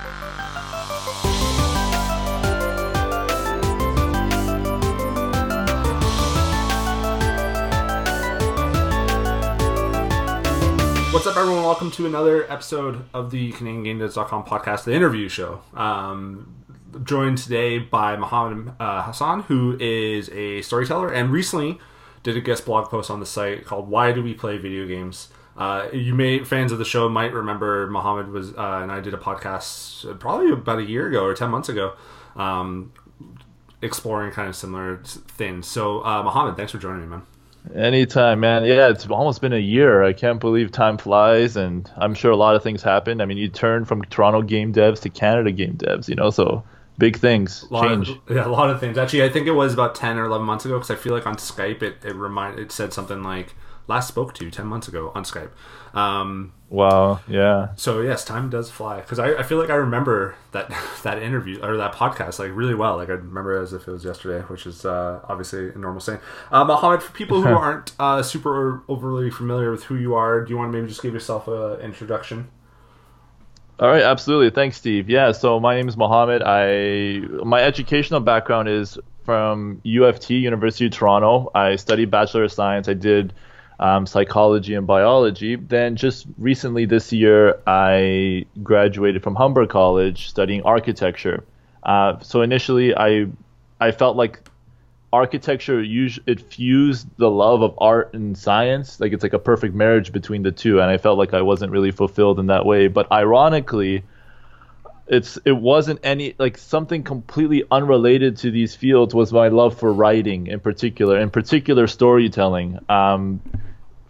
[0.00, 0.06] What's
[11.26, 11.64] up, everyone?
[11.64, 15.60] Welcome to another episode of the CanadianGameDevs.com podcast, the interview show.
[15.74, 16.54] Um,
[17.04, 21.78] joined today by Mohammed uh, Hassan, who is a storyteller and recently
[22.22, 25.28] did a guest blog post on the site called "Why Do We Play Video Games."
[25.56, 29.14] Uh, you may fans of the show might remember Mohammed was uh, and I did
[29.14, 31.94] a podcast probably about a year ago or ten months ago,
[32.36, 32.92] um,
[33.82, 35.66] exploring kind of similar things.
[35.66, 37.22] So, uh, Mohammed, thanks for joining me, man.
[37.74, 38.64] Anytime, man.
[38.64, 40.02] Yeah, it's almost been a year.
[40.02, 43.20] I can't believe time flies, and I'm sure a lot of things happened.
[43.20, 46.64] I mean, you turned from Toronto game devs to Canada game devs, you know, so
[46.98, 48.10] big things change.
[48.10, 48.96] Of, yeah, a lot of things.
[48.96, 51.26] Actually, I think it was about ten or eleven months ago because I feel like
[51.26, 53.54] on Skype it it remind it said something like
[53.90, 55.50] last spoke to you 10 months ago on Skype.
[55.92, 57.70] Um, wow, yeah.
[57.76, 60.72] So yes, time does fly because I, I feel like I remember that
[61.02, 62.96] that interview or that podcast like really well.
[62.96, 66.00] Like I remember it as if it was yesterday, which is uh, obviously a normal
[66.00, 66.20] saying.
[66.52, 70.50] Uh, Mohammed, for people who aren't uh, super overly familiar with who you are, do
[70.50, 72.48] you want to maybe just give yourself an introduction?
[73.80, 74.50] All right, absolutely.
[74.50, 75.08] Thanks, Steve.
[75.08, 76.42] Yeah, so my name is Mohammed.
[76.44, 81.50] I my educational background is from U of T, University of Toronto.
[81.54, 82.88] I studied Bachelor of Science.
[82.88, 83.32] I did
[83.80, 85.56] um, psychology and biology.
[85.56, 91.44] Then just recently this year, I graduated from Humber College studying architecture.
[91.82, 93.26] Uh, so initially, I
[93.80, 94.46] I felt like
[95.12, 100.12] architecture it fused the love of art and science like it's like a perfect marriage
[100.12, 103.10] between the two and i felt like i wasn't really fulfilled in that way but
[103.10, 104.04] ironically
[105.08, 109.92] it's it wasn't any like something completely unrelated to these fields was my love for
[109.92, 113.40] writing in particular in particular storytelling um,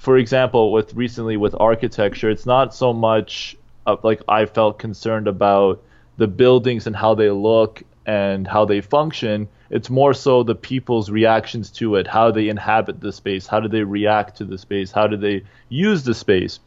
[0.00, 3.56] for example with recently with architecture it's not so much
[3.86, 5.80] of, like i felt concerned about
[6.16, 11.10] the buildings and how they look and how they function it's more so the people's
[11.10, 14.90] reactions to it, how they inhabit the space, how do they react to the space,
[14.90, 16.58] how do they use the space.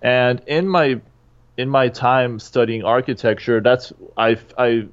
[0.00, 1.00] And in my
[1.56, 4.86] in my time studying architecture, that's I I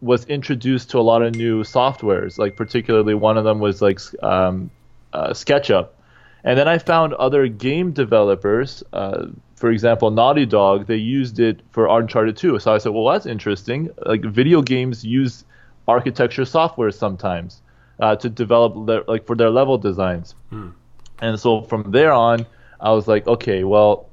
[0.00, 2.38] was introduced to a lot of new softwares.
[2.38, 4.70] Like particularly one of them was like um,
[5.12, 5.88] uh, SketchUp,
[6.44, 8.82] and then I found other game developers.
[8.92, 12.58] Uh, for example, Naughty Dog, they used it for Uncharted 2.
[12.58, 13.90] So I said, well, that's interesting.
[14.04, 15.44] Like video games use
[15.88, 17.62] architecture software sometimes
[18.00, 20.34] uh, to develop their, like for their level designs.
[20.50, 20.70] Hmm.
[21.20, 22.46] And so from there on,
[22.80, 24.08] I was like, okay, well,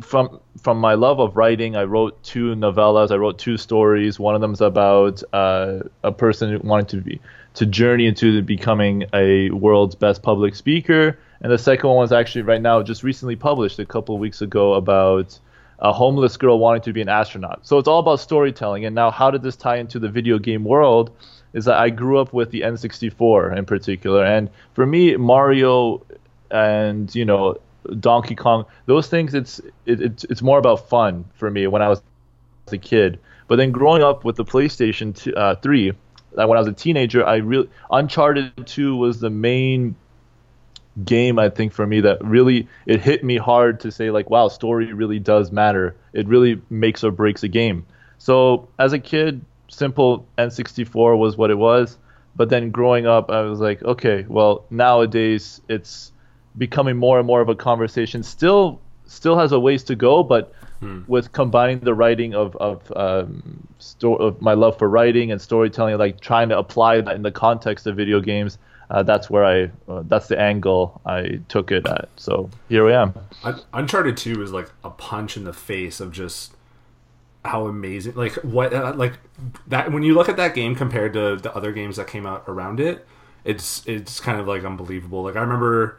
[0.00, 3.10] from from my love of writing, I wrote two novellas.
[3.10, 4.18] I wrote two stories.
[4.18, 7.20] One of them is about uh, a person who wanted to be
[7.54, 12.42] to journey into becoming a world's best public speaker, and the second one was actually
[12.42, 15.38] right now just recently published a couple of weeks ago about
[15.80, 17.60] a homeless girl wanting to be an astronaut.
[17.62, 18.84] So it's all about storytelling.
[18.84, 21.10] And now, how did this tie into the video game world?
[21.52, 26.04] Is that I grew up with the N64 in particular, and for me, Mario
[26.50, 27.56] and you know
[28.00, 31.88] Donkey Kong, those things, it's it, it's it's more about fun for me when I
[31.88, 32.02] was
[32.70, 33.18] a kid.
[33.46, 35.92] But then growing up with the PlayStation two, uh, 3,
[36.32, 39.96] when I was a teenager, I really Uncharted 2 was the main
[41.04, 44.48] game I think for me that really it hit me hard to say like wow
[44.48, 45.96] story really does matter.
[46.12, 47.86] It really makes or breaks a game.
[48.18, 51.98] So as a kid simple N64 was what it was.
[52.36, 56.12] But then growing up I was like okay well nowadays it's
[56.56, 58.22] becoming more and more of a conversation.
[58.22, 61.00] Still still has a ways to go but hmm.
[61.06, 65.96] with combining the writing of of, um, sto- of my love for writing and storytelling
[65.96, 68.58] like trying to apply that in the context of video games
[68.90, 72.08] uh, that's where I uh, that's the angle I took it at.
[72.16, 73.14] So here I am.
[73.72, 76.54] Uncharted Two is like a punch in the face of just
[77.44, 79.14] how amazing like what uh, like
[79.66, 82.44] that when you look at that game compared to the other games that came out
[82.46, 83.06] around it
[83.44, 85.98] it's it's kind of like unbelievable like i remember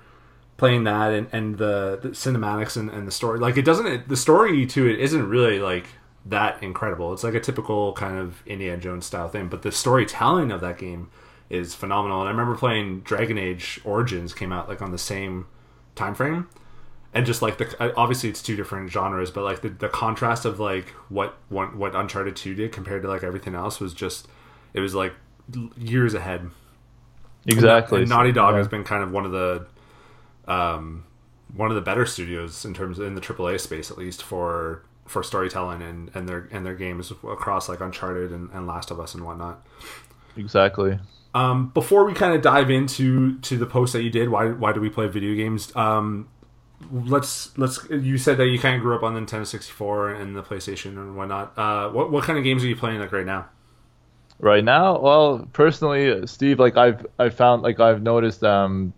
[0.58, 4.18] playing that and, and the, the cinematics and, and the story like it doesn't the
[4.18, 5.88] story to it isn't really like
[6.26, 10.52] that incredible it's like a typical kind of indiana jones style thing but the storytelling
[10.52, 11.09] of that game
[11.49, 12.19] is phenomenal.
[12.22, 15.47] And I remember playing Dragon Age Origins came out like on the same
[15.96, 16.47] time frame,
[17.13, 20.59] and just like the obviously it's two different genres, but like the, the contrast of
[20.59, 24.28] like what what what Uncharted Two did compared to like everything else was just
[24.73, 25.13] it was like
[25.78, 26.49] years ahead.
[27.47, 27.97] Exactly.
[27.97, 28.57] And, and Naughty Dog yeah.
[28.59, 29.66] has been kind of one of the
[30.47, 31.05] um
[31.55, 34.84] one of the better studios in terms of, in the AAA space at least for
[35.05, 38.99] for storytelling and, and their and their games across like Uncharted and, and Last of
[38.99, 39.66] Us and whatnot.
[40.37, 40.99] Exactly.
[41.34, 44.73] Um, before we kind of dive into to the post that you did, why why
[44.73, 45.76] do we play video games?
[45.76, 46.28] Um,
[46.91, 47.87] let's let's.
[47.90, 50.97] You said that you kind of grew up on the Nintendo 64 and the PlayStation
[50.97, 51.58] and whatnot.
[51.58, 53.47] Uh, what what kind of games are you playing like right now?
[54.40, 58.93] Right now, well, personally, Steve, like I've I found like I've noticed um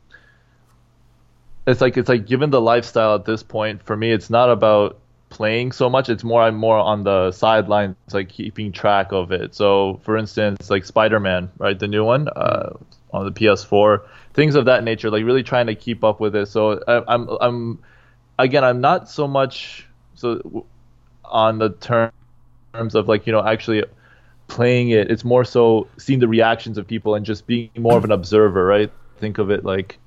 [1.68, 5.01] it's like it's like given the lifestyle at this point for me it's not about
[5.32, 9.56] playing so much it's more i'm more on the sidelines like keeping track of it.
[9.56, 12.74] So for instance like spider-man right the new one uh,
[13.12, 14.02] on the ps4
[14.34, 16.48] things of that nature like really trying to keep up with it.
[16.48, 17.80] So I, i'm i'm
[18.38, 20.66] again i'm not so much so
[21.26, 23.84] on the terms of like you know actually
[24.52, 25.10] playing it.
[25.10, 28.66] It's more so seeing the reactions of people and just being more of an observer
[28.66, 28.92] right?
[29.18, 29.98] Think of it like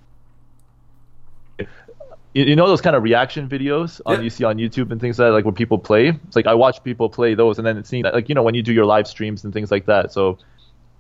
[2.34, 4.22] you know those kind of reaction videos on, yeah.
[4.22, 6.08] you see on YouTube and things like that, like when people play.
[6.08, 8.54] It's like I watch people play those, and then it's seeing like you know, when
[8.54, 10.12] you do your live streams and things like that.
[10.12, 10.38] So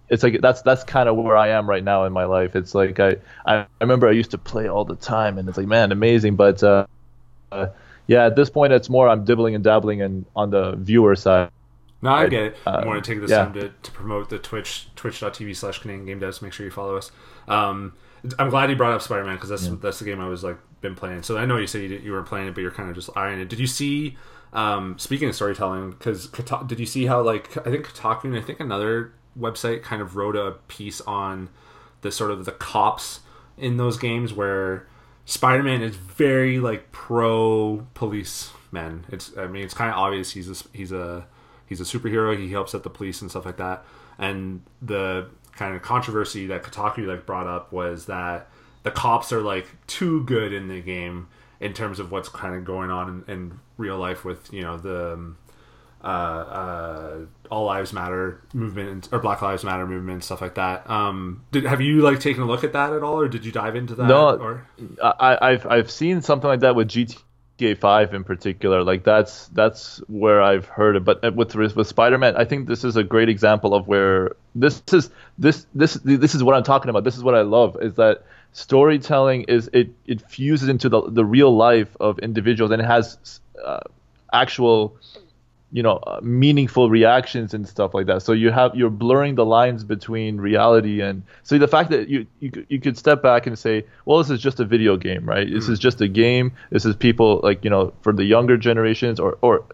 [0.08, 2.54] it's like that's that's kind of where I am right now in my life.
[2.54, 3.16] It's like I
[3.46, 6.36] I remember I used to play all the time, and it's like man, amazing.
[6.36, 6.86] But uh,
[7.50, 7.66] uh,
[8.06, 11.50] yeah, at this point, it's more I'm dibbling and dabbling and on the viewer side.
[12.00, 12.56] No, I get it.
[12.66, 13.44] I want to take this yeah.
[13.44, 16.42] time to, to promote the Twitch twitch.tv slash Canadian Game Devs.
[16.42, 17.10] Make sure you follow us.
[17.48, 17.94] Um,
[18.38, 19.76] I'm glad you brought up Spider Man because that's yeah.
[19.80, 21.22] that's the game I was like been playing.
[21.22, 23.10] So I know you said you, you were playing it, but you're kind of just
[23.16, 23.48] eyeing it.
[23.48, 24.16] Did you see?
[24.52, 28.40] Um, speaking of storytelling, because did you see how like I think Kotaku and I
[28.40, 31.48] think another website kind of wrote a piece on
[32.02, 33.20] the sort of the cops
[33.58, 34.86] in those games where
[35.24, 39.06] Spider-Man is very like pro policeman.
[39.08, 41.26] It's I mean it's kind of obvious he's a, he's a
[41.66, 42.38] he's a superhero.
[42.38, 43.84] He helps at the police and stuff like that.
[44.18, 48.48] And the kind of controversy that Kotaku like brought up was that
[48.84, 51.26] the cops are like too good in the game
[51.58, 54.76] in terms of what's kind of going on in, in real life with you know
[54.76, 55.36] the um,
[56.02, 57.18] uh, uh,
[57.50, 60.88] all lives matter movement or black lives matter movement stuff like that.
[60.88, 63.52] Um did have you like taken a look at that at all or did you
[63.52, 64.06] dive into that?
[64.06, 64.66] No or
[65.02, 68.84] I, i've i've seen something like that with gta 5 in particular.
[68.84, 72.96] Like that's that's where i've heard it but with with spider-man i think this is
[72.96, 75.08] a great example of where this is
[75.38, 77.04] this this this is what i'm talking about.
[77.04, 81.24] This is what i love is that storytelling is it it fuses into the the
[81.24, 83.80] real life of individuals and it has uh,
[84.32, 84.96] actual
[85.72, 88.22] you know uh, meaningful reactions and stuff like that.
[88.22, 92.28] So you have you're blurring the lines between reality and so the fact that you
[92.38, 95.50] you, you could step back and say well this is just a video game right?
[95.52, 95.82] This is mm.
[95.82, 96.52] just a game.
[96.70, 99.64] This is people like you know for the younger generations or or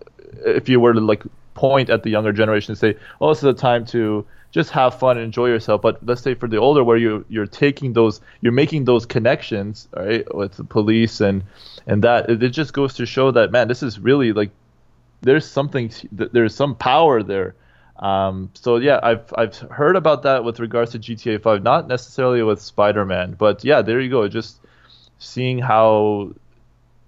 [0.46, 1.22] if you were to like
[1.60, 4.98] point at the younger generation and say oh this is a time to just have
[4.98, 5.80] fun and enjoy yourself.
[5.80, 9.88] But let's say for the older, where you you're taking those, you're making those connections,
[9.94, 11.44] right, with the police and
[11.86, 14.50] and that it, it just goes to show that man, this is really like
[15.22, 17.54] there's something, there's some power there.
[17.96, 22.42] Um, so yeah, I've I've heard about that with regards to GTA 5, not necessarily
[22.42, 24.26] with Spider-Man, but yeah, there you go.
[24.26, 24.58] Just
[25.18, 26.32] seeing how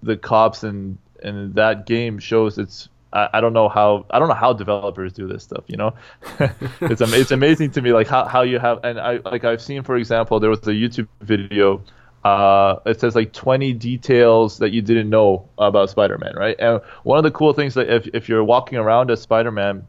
[0.03, 4.29] the cops and and that game shows its I, I don't know how I don't
[4.29, 5.65] know how developers do this stuff.
[5.67, 5.95] You know,
[6.81, 9.83] it's it's amazing to me like how, how you have and I like I've seen
[9.83, 11.83] for example there was a YouTube video.
[12.25, 16.55] Uh, it says like 20 details that you didn't know about Spider-Man, right?
[16.61, 19.87] And one of the cool things that if if you're walking around as Spider-Man,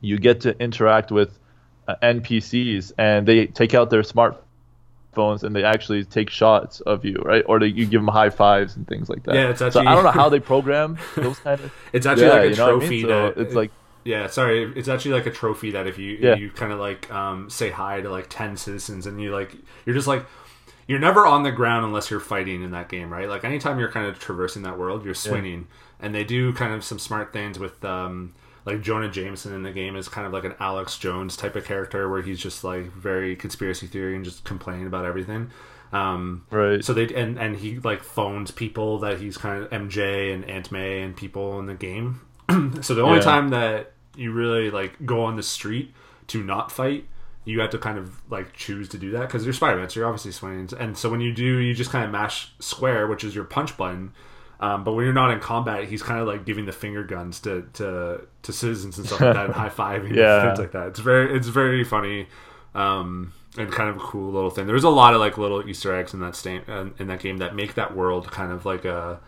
[0.00, 1.38] you get to interact with
[1.86, 4.42] uh, NPCs and they take out their smart
[5.18, 7.42] phones and they actually take shots of you, right?
[7.48, 9.34] Or they, you give them high fives and things like that.
[9.34, 9.84] Yeah, it's actually.
[9.84, 11.72] So I don't know how they program those kind of.
[11.92, 13.02] It's actually yeah, like a trophy I mean?
[13.02, 13.72] so that it's like.
[14.04, 14.72] Yeah, sorry.
[14.76, 16.36] It's actually like a trophy that if you yeah.
[16.36, 19.96] you kind of like um, say hi to like ten citizens and you like you're
[19.96, 20.24] just like
[20.86, 23.28] you're never on the ground unless you're fighting in that game, right?
[23.28, 26.06] Like anytime you're kind of traversing that world, you're swinging, yeah.
[26.06, 28.34] and they do kind of some smart things with um,
[28.68, 31.64] like Jonah Jameson in the game is kind of like an Alex Jones type of
[31.64, 35.50] character where he's just like very conspiracy theory and just complaining about everything.
[35.90, 36.84] Um, right.
[36.84, 40.70] So they and and he like phones people that he's kind of MJ and Aunt
[40.70, 42.20] May and people in the game.
[42.82, 43.24] so the only yeah.
[43.24, 45.94] time that you really like go on the street
[46.26, 47.06] to not fight,
[47.46, 50.08] you have to kind of like choose to do that because you're Spider-Man, so you're
[50.08, 50.68] obviously swinging.
[50.78, 53.78] And so when you do, you just kind of mash square, which is your punch
[53.78, 54.12] button
[54.60, 57.40] um, but when you're not in combat, he's kind of like giving the finger guns
[57.40, 60.46] to to, to citizens and stuff like that, and high fiving yeah.
[60.46, 60.88] things like that.
[60.88, 62.26] It's very it's very funny,
[62.74, 64.66] um, and kind of a cool little thing.
[64.66, 67.54] There's a lot of like little Easter eggs in that sta- in that game that
[67.54, 69.20] make that world kind of like a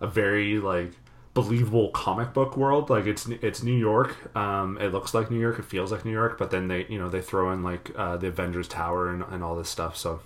[0.00, 0.92] a very like
[1.34, 2.90] believable comic book world.
[2.90, 4.34] Like it's it's New York.
[4.36, 5.58] Um, it looks like New York.
[5.60, 6.36] It feels like New York.
[6.36, 9.44] But then they you know they throw in like uh, the Avengers Tower and, and
[9.44, 9.96] all this stuff.
[9.96, 10.20] So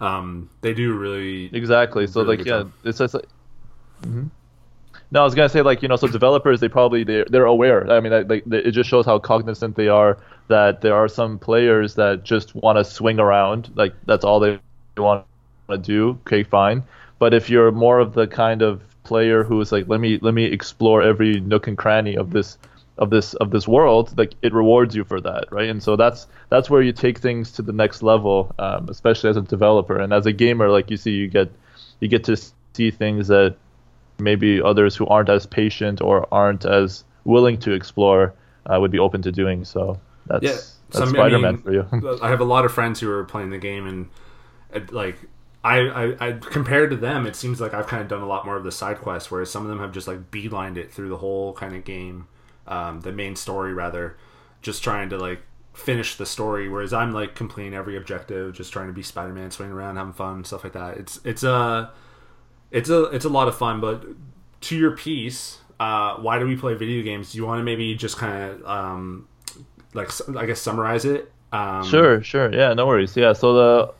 [0.00, 2.06] um, they do really exactly.
[2.06, 3.26] So really like yeah, it's just like.
[4.02, 4.26] Mm-hmm.
[5.12, 7.90] No, I was gonna say like you know, so developers they probably they're, they're aware.
[7.90, 11.94] I mean, like it just shows how cognizant they are that there are some players
[11.94, 14.58] that just want to swing around, like that's all they
[14.96, 15.24] want
[15.68, 16.18] to do.
[16.26, 16.82] Okay, fine,
[17.18, 20.34] But if you're more of the kind of player who is like, let me let
[20.34, 22.58] me explore every nook and cranny of this
[23.00, 25.68] of this of this world, like it rewards you for that, right?
[25.68, 29.36] And so that's that's where you take things to the next level, um, especially as
[29.36, 30.68] a developer and as a gamer.
[30.70, 31.50] Like you see, you get
[32.00, 32.36] you get to
[32.74, 33.56] see things that
[34.18, 38.34] maybe others who aren't as patient or aren't as willing to explore
[38.66, 39.64] uh, would be open to doing.
[39.64, 42.18] So that's Yeah, that's some- I Spider-Man mean, for you.
[42.22, 44.08] I have a lot of friends who are playing the game, and
[44.74, 45.16] uh, like
[45.64, 48.44] I, I, I compared to them, it seems like I've kind of done a lot
[48.44, 51.08] more of the side quests, whereas some of them have just like beelined it through
[51.08, 52.26] the whole kind of game,
[52.66, 54.16] um, the main story rather,
[54.62, 55.40] just trying to like
[55.72, 56.68] finish the story.
[56.68, 60.44] Whereas I'm like completing every objective, just trying to be Spider-Man, swinging around, having fun,
[60.44, 60.96] stuff like that.
[60.98, 61.90] It's it's a
[62.70, 63.80] it's a it's a lot of fun.
[63.80, 64.04] But
[64.62, 67.32] to your piece, uh, why do we play video games?
[67.32, 69.28] Do you want to maybe just kind of um,
[69.94, 71.32] like I guess summarize it?
[71.52, 72.52] Um, Sure, sure.
[72.54, 73.16] Yeah, no worries.
[73.16, 73.94] Yeah, so the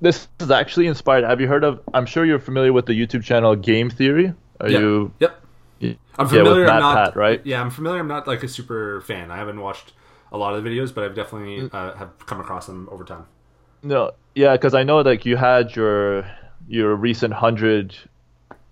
[0.00, 1.24] this is actually inspired.
[1.24, 1.80] Have you heard of?
[1.92, 4.32] I'm sure you're familiar with the YouTube channel Game Theory.
[4.60, 4.78] Are Yeah.
[4.78, 5.12] you?
[5.20, 5.43] Yep.
[5.80, 6.64] Yeah, I'm familiar.
[6.66, 7.04] Matt I'm not.
[7.08, 7.40] Pat, right?
[7.44, 8.00] Yeah, I'm familiar.
[8.00, 9.30] I'm not like a super fan.
[9.30, 9.92] I haven't watched
[10.32, 11.74] a lot of the videos, but I've definitely Mm.
[11.74, 13.26] uh, have come across them over time.
[13.82, 16.24] No, yeah, because I know like you had your
[16.68, 17.94] your recent hundred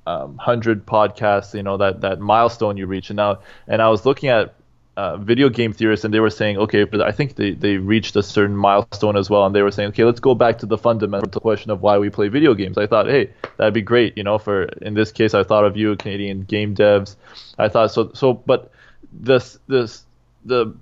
[0.06, 4.04] um, hundred podcasts, you know that that milestone you reached, and now and I was
[4.06, 4.54] looking at
[4.96, 8.14] uh, video game theorists, and they were saying, okay, but I think they they reached
[8.16, 10.76] a certain milestone as well, and they were saying, okay, let's go back to the
[10.76, 12.76] fundamental question of why we play video games.
[12.76, 14.38] I thought, hey, that'd be great, you know.
[14.38, 17.16] For in this case, I thought of you, Canadian game devs.
[17.58, 18.70] I thought so so, but
[19.12, 20.04] this this
[20.44, 20.74] the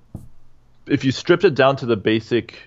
[0.87, 2.59] if you stripped it down to the basic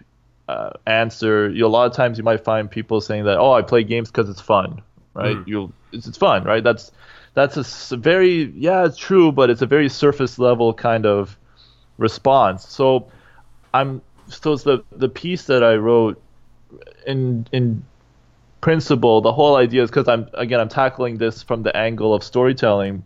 [0.48, 3.62] uh, answer, you, a lot of times you might find people saying that, "Oh, I
[3.62, 4.80] play games because it's fun,"
[5.12, 5.36] right?
[5.36, 5.46] Mm.
[5.46, 6.64] You, it's, it's fun, right?
[6.64, 6.90] That's
[7.34, 11.36] that's a very yeah, it's true, but it's a very surface level kind of
[11.98, 12.66] response.
[12.66, 13.10] So
[13.72, 16.22] I'm so the the piece that I wrote
[17.06, 17.84] in in
[18.60, 22.22] principle, the whole idea is because I'm again I'm tackling this from the angle of
[22.22, 23.04] storytelling,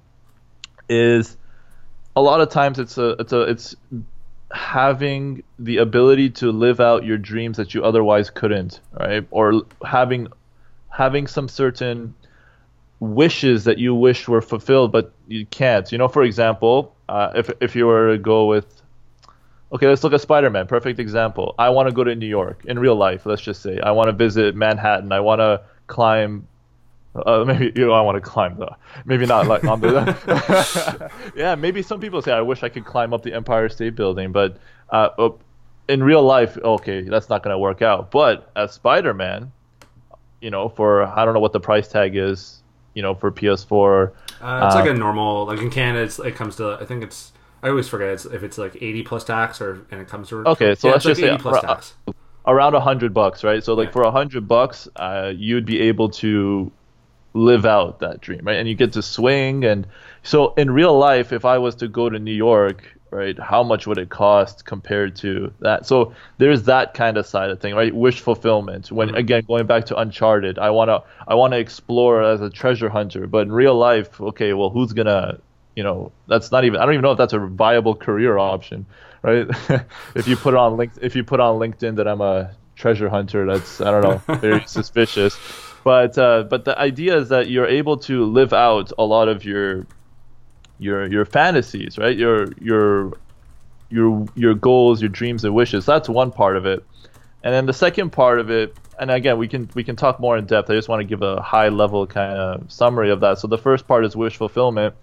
[0.88, 1.36] is
[2.14, 3.76] a lot of times it's a it's a it's
[4.52, 9.26] having the ability to live out your dreams that you otherwise couldn't, right?
[9.30, 10.28] Or having
[10.90, 12.14] having some certain
[13.00, 15.90] wishes that you wish were fulfilled but you can't.
[15.92, 18.78] You know, for example, uh, if if you were to go with
[19.70, 20.66] Okay, let's look at Spider-Man.
[20.66, 21.54] Perfect example.
[21.58, 23.26] I want to go to New York in real life.
[23.26, 25.12] Let's just say I want to visit Manhattan.
[25.12, 26.46] I want to climb.
[27.14, 28.74] Uh, maybe you know, I want to climb though.
[29.04, 31.10] Maybe not like on the.
[31.36, 34.32] yeah, maybe some people say I wish I could climb up the Empire State Building,
[34.32, 34.56] but
[34.88, 35.28] uh,
[35.86, 38.10] in real life, okay, that's not going to work out.
[38.10, 39.52] But as Spider-Man,
[40.40, 42.57] you know, for I don't know what the price tag is,
[42.98, 44.14] you know, for PS4.
[44.40, 46.78] Uh, it's Uh, like a normal, like in Canada, it's, it comes to.
[46.80, 47.32] I think it's.
[47.62, 50.46] I always forget it's, if it's like 80 plus tax or and it comes to.
[50.46, 51.94] Okay, so yeah, let's it's like just say 80 plus tax.
[52.46, 53.62] around a hundred bucks, right?
[53.62, 53.92] So like Yeah.
[53.92, 56.72] for a hundred bucks, uh, you'd be able to
[57.34, 58.58] live out that dream, right?
[58.58, 59.86] And you get to swing, and
[60.24, 63.86] so in real life, if I was to go to New York, right, how much
[63.86, 65.86] would it cost compared to that?
[65.86, 67.94] So there's that kind of side of thing, right?
[67.94, 68.90] Wish fulfillment.
[68.92, 69.18] When Mhm.
[69.18, 73.40] again going back to Uncharted, I wanna I wanna explore as a treasure hunter, but
[73.46, 75.38] in real life, okay, well, who's gonna
[75.76, 78.86] you know, that's not even I don't even know if that's a viable career option,
[79.22, 79.46] right?
[80.14, 83.46] if you put on link if you put on LinkedIn that I'm a treasure hunter,
[83.46, 85.40] that's I don't know, very suspicious.
[85.84, 89.44] But uh, but the idea is that you're able to live out a lot of
[89.44, 89.86] your
[90.78, 92.16] your your fantasies, right?
[92.16, 93.12] Your your
[93.90, 95.86] your your goals, your dreams and wishes.
[95.86, 96.84] That's one part of it.
[97.42, 100.36] And then the second part of it, and again, we can we can talk more
[100.36, 100.70] in depth.
[100.70, 103.38] I just want to give a high level kind of summary of that.
[103.38, 104.94] So the first part is wish fulfillment,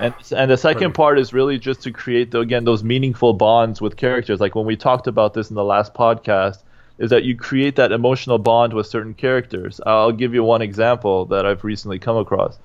[0.00, 3.80] and and the second part is really just to create the, again those meaningful bonds
[3.80, 4.40] with characters.
[4.40, 6.62] Like when we talked about this in the last podcast,
[6.98, 9.80] is that you create that emotional bond with certain characters.
[9.86, 12.58] I'll give you one example that I've recently come across.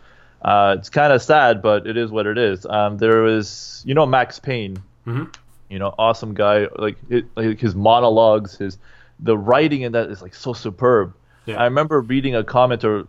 [0.46, 2.66] Uh, it's kind of sad, but it is what it is.
[2.68, 5.34] Um, there was, you know, Max Payne Mhm.
[5.70, 6.68] you know, awesome guy.
[6.78, 8.78] Like, it, like his monologues, his
[9.20, 11.14] the writing in that is like so superb.
[11.48, 11.58] Yeah.
[11.60, 13.08] I remember reading a comment or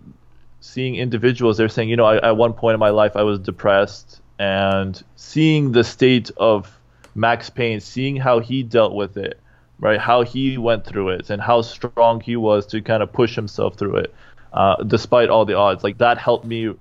[0.61, 3.39] seeing individuals they're saying, you know, I, at one point in my life I was
[3.39, 6.73] depressed, and seeing the state of
[7.15, 9.39] Max Payne, seeing how he dealt with it,
[9.81, 13.35] right, how he went through it, and how strong he was to kind of push
[13.35, 14.15] himself through it,
[14.53, 15.83] uh, despite all the odds.
[15.85, 16.75] Like that helped me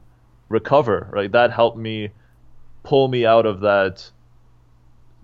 [0.50, 1.32] recover, right?
[1.32, 2.10] That helped me
[2.84, 4.10] pull me out of that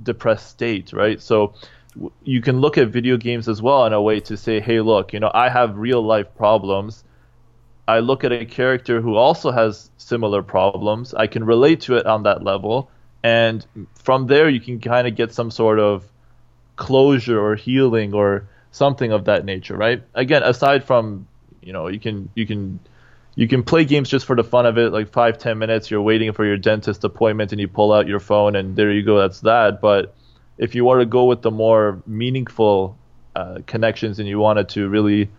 [0.02, 1.22] depressed state, right?
[1.22, 1.54] So
[2.24, 5.14] you can look at video games as well in a way to say, hey, look,
[5.14, 7.04] you know, I have real life problems.
[7.88, 11.14] I look at a character who also has similar problems.
[11.14, 12.90] I can relate to it on that level.
[13.24, 16.06] And from there, you can kind of get some sort of
[16.78, 20.02] closure or healing or something of that nature, right?
[20.16, 21.28] Again, aside from,
[21.62, 22.80] you know, you can, you can,
[23.36, 25.90] you can play games just for the fun of it, like five ten minutes.
[25.90, 29.04] You're waiting for your dentist appointment, and you pull out your phone, and there you
[29.04, 29.20] go.
[29.20, 29.82] That's that.
[29.82, 30.14] But
[30.58, 32.98] if you were to go with the more meaningful
[33.36, 35.30] uh, connections, and you wanted to really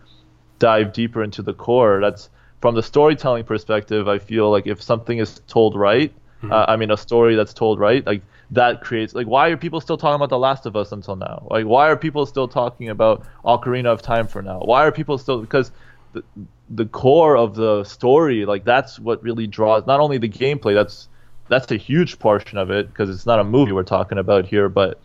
[0.59, 2.29] dive deeper into the core, that's
[2.61, 4.07] from the storytelling perspective.
[4.07, 6.51] I feel like if something is told right, mm-hmm.
[6.51, 8.23] uh, I mean, a story that's told right, like
[8.53, 11.47] that creates like why are people still talking about The Last of Us until now?
[11.49, 14.59] Like why are people still talking about Ocarina of Time for now?
[14.59, 15.71] Why are people still because
[16.13, 16.23] the,
[16.69, 21.07] the core of the story like that's what really draws not only the gameplay that's
[21.49, 24.69] that's a huge portion of it because it's not a movie we're talking about here
[24.69, 24.99] but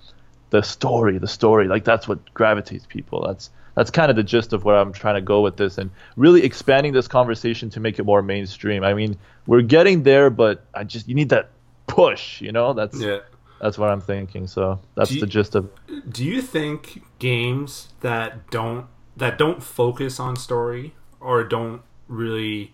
[0.51, 4.53] the story the story like that's what gravitates people that's that's kind of the gist
[4.53, 8.01] of where I'm trying to go with this and really expanding this conversation to make
[8.01, 8.83] it more mainstream.
[8.83, 11.51] I mean, we're getting there, but I just you need that
[11.87, 12.73] push, you know?
[12.73, 13.21] That's yeah.
[13.61, 14.49] That's what I'm thinking.
[14.49, 15.71] So that's you, the gist of.
[16.11, 18.87] Do you think games that don't
[19.19, 22.73] that don't focus on story or don't really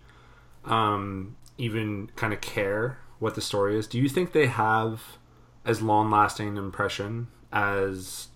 [0.63, 5.17] um, even kind of care what the story is, do you think they have
[5.65, 8.27] as long lasting impression as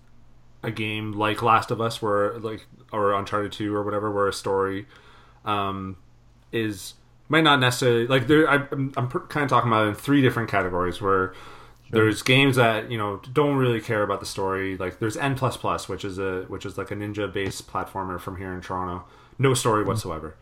[0.62, 4.32] a game like Last of Us, where like or Uncharted Two or whatever, where a
[4.32, 4.86] story
[5.44, 5.96] um,
[6.52, 6.94] is
[7.28, 8.48] might not necessarily like there.
[8.48, 11.32] I, am I'm kind of talking about in three different categories where.
[11.92, 12.04] Sure.
[12.04, 14.76] There's games that you know don't really care about the story.
[14.76, 18.20] Like there's N plus plus, which is a which is like a ninja based platformer
[18.20, 19.04] from here in Toronto.
[19.38, 19.88] No story mm-hmm.
[19.88, 20.36] whatsoever.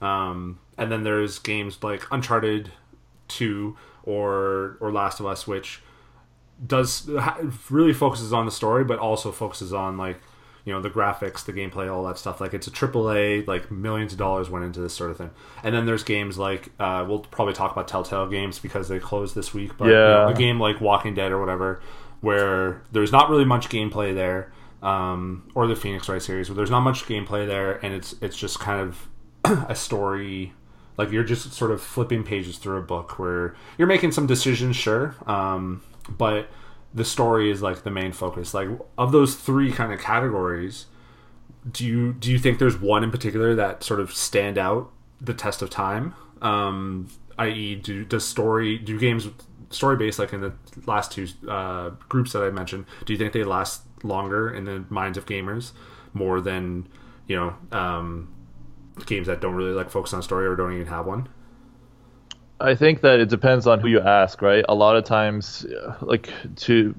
[0.00, 2.70] Um, and then there's games like Uncharted
[3.28, 5.82] Two or or Last of Us, which
[6.64, 7.08] does
[7.70, 10.20] really focuses on the story, but also focuses on like
[10.64, 12.40] you know the graphics, the gameplay, all that stuff.
[12.40, 15.30] Like it's a triple A, like millions of dollars went into this sort of thing.
[15.62, 19.34] And then there's games like uh, we'll probably talk about Telltale games because they closed
[19.34, 19.76] this week.
[19.76, 19.92] But yeah.
[19.92, 21.82] You know, a game like Walking Dead or whatever,
[22.20, 24.52] where there's not really much gameplay there,
[24.82, 28.36] um, or the Phoenix Wright series, where there's not much gameplay there, and it's it's
[28.36, 29.08] just kind of
[29.68, 30.54] a story
[30.96, 34.76] like you're just sort of flipping pages through a book where you're making some decisions
[34.76, 36.48] sure um, but
[36.94, 38.54] the story is like the main focus.
[38.54, 40.86] Like of those three kind of categories,
[41.70, 45.34] do you do you think there's one in particular that sort of stand out the
[45.34, 46.14] test of time?
[46.40, 49.28] Um, i.e., do does story do games
[49.70, 50.52] story based like in the
[50.86, 52.86] last two uh, groups that I mentioned?
[53.04, 55.72] Do you think they last longer in the minds of gamers
[56.12, 56.86] more than
[57.26, 58.32] you know um,
[59.06, 61.28] games that don't really like focus on story or don't even have one?
[62.60, 64.64] I think that it depends on who you ask, right?
[64.68, 65.66] A lot of times,
[66.00, 66.94] like to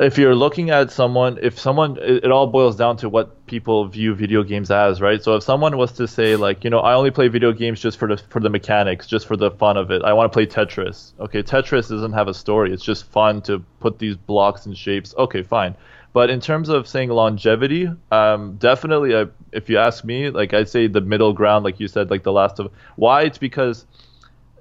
[0.00, 3.86] if you're looking at someone, if someone, it, it, all boils down to what people
[3.86, 5.22] view video games as, right?
[5.22, 7.98] So if someone was to say like, you know, I only play video games just
[7.98, 10.02] for the for the mechanics, just for the fun of it.
[10.02, 11.12] I want to play Tetris.
[11.20, 12.72] Okay, Tetris doesn't have a story.
[12.72, 15.14] It's just fun to put these blocks and shapes.
[15.16, 15.76] Okay, fine.
[16.12, 20.68] But in terms of saying longevity, um, definitely, uh, if you ask me, like I'd
[20.68, 22.72] say the middle ground, like you said, like the last of.
[22.96, 23.22] Why?
[23.22, 23.86] It's because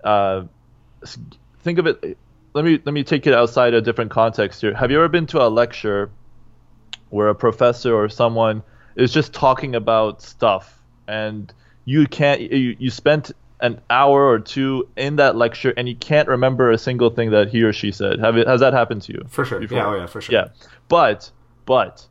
[0.04, 0.44] uh,
[1.62, 2.18] think of it.
[2.54, 4.74] Let me let me take it outside a different context here.
[4.74, 6.12] Have you ever been to a lecture
[7.10, 8.62] where a professor or someone
[8.96, 11.52] is just talking about stuff and
[11.86, 13.32] you can't you, you spent
[13.62, 17.50] an hour or two in that lecture and you can't remember a single thing that
[17.50, 18.20] he or she said.
[18.20, 19.26] Have it has that happened to you?
[19.28, 19.60] For sure.
[19.60, 19.78] Before?
[19.78, 20.34] Yeah, oh yeah, for sure.
[20.34, 20.48] Yeah.
[20.88, 21.32] But
[21.70, 22.08] but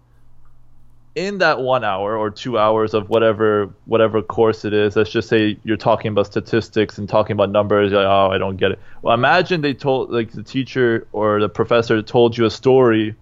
[1.16, 5.28] in that one hour or two hours of whatever whatever course it is, let's just
[5.28, 8.70] say you're talking about statistics and talking about numbers, you're like, oh, I don't get
[8.70, 8.78] it.
[9.02, 13.16] Well, imagine they told like the teacher or the professor told you a story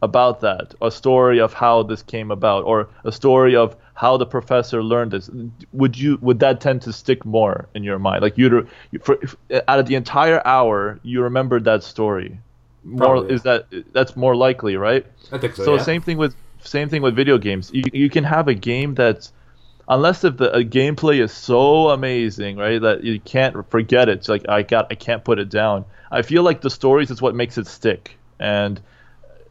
[0.00, 4.26] about that, a story of how this came about, or a story of how the
[4.26, 5.28] professor learned this.
[5.72, 8.22] Would you would that tend to stick more in your mind?
[8.22, 8.68] Like you'd
[9.02, 9.18] for
[9.66, 12.38] out of the entire hour, you remembered that story.
[12.86, 13.34] More Probably.
[13.34, 15.04] is that that's more likely, right?
[15.32, 15.64] I think so.
[15.64, 15.82] So yeah.
[15.82, 17.70] same thing with same thing with video games.
[17.74, 19.32] You you can have a game that's
[19.88, 24.18] unless if the gameplay is so amazing, right, that you can't forget it.
[24.18, 25.84] It's like I got I can't put it down.
[26.10, 28.16] I feel like the stories is what makes it stick.
[28.38, 28.80] And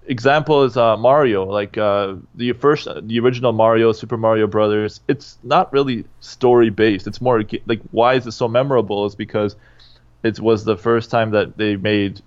[0.08, 5.02] example is uh, Mario, like uh, the first the original Mario, Super Mario Brothers.
[5.10, 7.06] It's not really story based.
[7.06, 9.06] It's more like why is it so memorable?
[9.06, 9.58] Is because
[10.24, 12.22] it was the first time that they made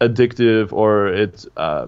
[0.00, 1.86] addictive or it's uh,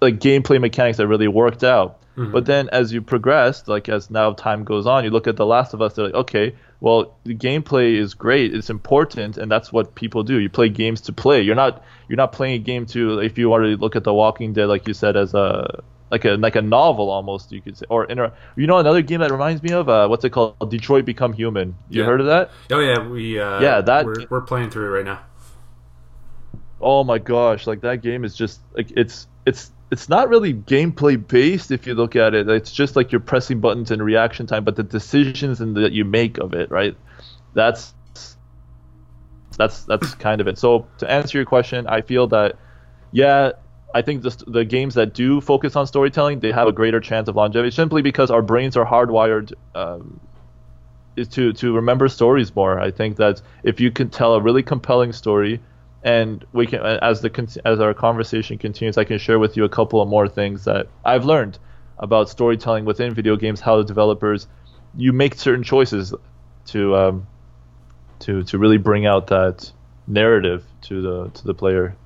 [0.00, 2.00] like gameplay mechanics that really worked out.
[2.16, 2.32] Mm-hmm.
[2.32, 5.44] But then as you progressed, like as now time goes on, you look at The
[5.44, 9.72] Last of Us, they're like, okay, well the gameplay is great, it's important, and that's
[9.72, 10.38] what people do.
[10.38, 11.42] You play games to play.
[11.42, 14.14] You're not you're not playing a game to if you want to look at The
[14.14, 17.76] Walking Dead, like you said, as a like a like a novel almost you could
[17.76, 20.70] say or inter- you know another game that reminds me of uh, what's it called
[20.70, 22.06] Detroit Become Human you yeah.
[22.06, 25.04] heard of that oh yeah we uh, yeah that we're, we're playing through it right
[25.04, 25.20] now
[26.80, 31.16] oh my gosh like that game is just like it's it's it's not really gameplay
[31.26, 32.48] based if you look at it.
[32.48, 36.04] It's just like you're pressing buttons and reaction time, but the decisions and that you
[36.04, 36.96] make of it, right?
[37.54, 37.94] That's
[39.56, 40.58] that's that's kind of it.
[40.58, 42.58] So to answer your question, I feel that
[43.12, 43.52] yeah,
[43.94, 47.28] I think the, the games that do focus on storytelling, they have a greater chance
[47.28, 50.18] of longevity simply because our brains are hardwired um,
[51.30, 52.80] to to remember stories more.
[52.80, 55.60] I think that if you can tell a really compelling story,
[56.06, 59.68] and we can as the as our conversation continues, I can share with you a
[59.68, 61.58] couple of more things that I've learned
[61.98, 63.60] about storytelling within video games.
[63.60, 64.46] How the developers
[64.96, 66.14] you make certain choices
[66.66, 67.26] to um,
[68.20, 69.72] to to really bring out that
[70.06, 71.96] narrative to the to the player.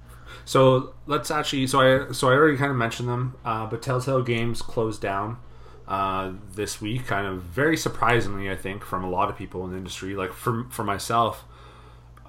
[0.46, 1.66] So let's actually.
[1.66, 5.36] So I so I already kind of mentioned them, uh, but Telltale Games closed down
[5.86, 9.72] uh, this week, kind of very surprisingly, I think, from a lot of people in
[9.72, 10.14] the industry.
[10.14, 11.44] Like for for myself,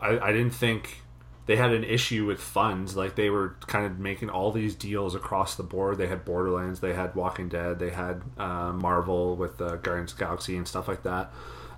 [0.01, 1.00] I, I didn't think
[1.45, 2.95] they had an issue with funds.
[2.95, 5.97] Like they were kind of making all these deals across the board.
[5.97, 10.19] They had Borderlands, they had Walking Dead, they had uh, Marvel with uh, Guardians of
[10.19, 11.31] Galaxy and stuff like that,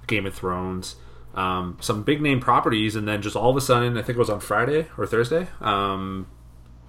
[0.07, 0.95] Game of Thrones
[1.33, 4.19] um, some big name properties, and then just all of a sudden, I think it
[4.19, 6.27] was on Friday or Thursday, um,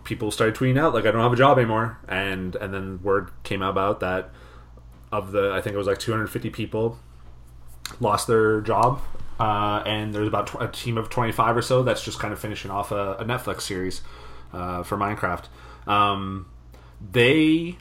[0.05, 3.31] people started tweeting out like I don't have a job anymore, and and then word
[3.43, 4.31] came about that
[5.11, 6.99] of the I think it was like 250 people
[8.01, 9.01] lost their job,
[9.38, 12.70] uh, and there's about a team of 25 or so that's just kind of finishing
[12.70, 14.03] off a, a Netflix series
[14.53, 15.44] uh, for Minecraft.
[15.87, 16.47] Um,
[17.12, 17.77] they,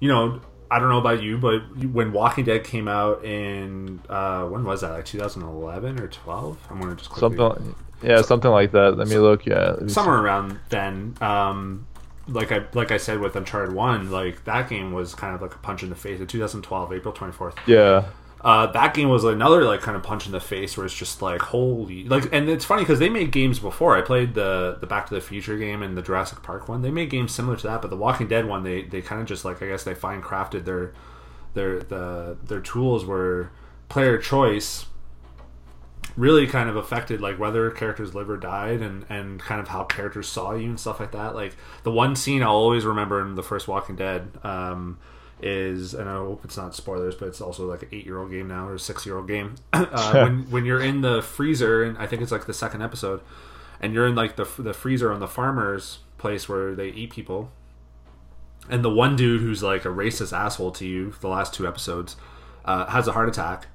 [0.00, 4.46] you know, I don't know about you, but when Walking Dead came out in uh,
[4.46, 4.92] when was that?
[4.92, 6.66] Like 2011 or 12?
[6.70, 7.36] I'm gonna just quickly...
[7.36, 7.74] something.
[8.02, 8.96] Yeah, so, something like that.
[8.96, 9.44] Let me look.
[9.46, 11.14] Yeah, somewhere around then.
[11.20, 11.86] Um,
[12.28, 15.54] like I like I said with Uncharted One, like that game was kind of like
[15.54, 16.20] a punch in the face.
[16.20, 17.56] In 2012, April 24th.
[17.66, 18.06] Yeah.
[18.44, 21.22] Uh, that game was another like kind of punch in the face where it's just
[21.22, 23.96] like holy like and it's funny because they made games before.
[23.96, 26.82] I played the the back to the future game and the jurassic park one.
[26.82, 29.28] They made games similar to that but the walking dead one they they kind of
[29.28, 30.92] just like i guess they fine crafted their
[31.54, 33.50] their the their tools were
[33.88, 34.86] player choice
[36.16, 39.84] really kind of affected like whether characters live or died and and kind of how
[39.84, 41.34] characters saw you and stuff like that.
[41.34, 44.98] Like the one scene i'll always remember in the first walking dead um
[45.42, 48.30] is, and I hope it's not spoilers, but it's also like an eight year old
[48.30, 49.56] game now or a six year old game.
[49.72, 53.20] uh, when when you're in the freezer, and I think it's like the second episode,
[53.80, 57.50] and you're in like the the freezer on the farmer's place where they eat people,
[58.70, 62.16] and the one dude who's like a racist asshole to you, the last two episodes,
[62.64, 63.66] uh, has a heart attack.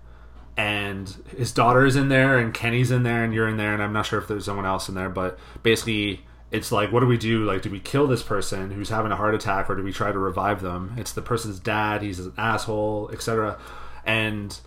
[0.55, 3.83] And his daughter is in there, and Kenny's in there, and you're in there, and
[3.83, 7.07] I'm not sure if there's someone else in there, but basically, it's like what do
[7.07, 7.43] we do?
[7.43, 10.11] Like do we kill this person who's having a heart attack or do we try
[10.11, 10.93] to revive them?
[10.97, 13.59] It's the person's dad he's an asshole etc
[14.05, 14.59] and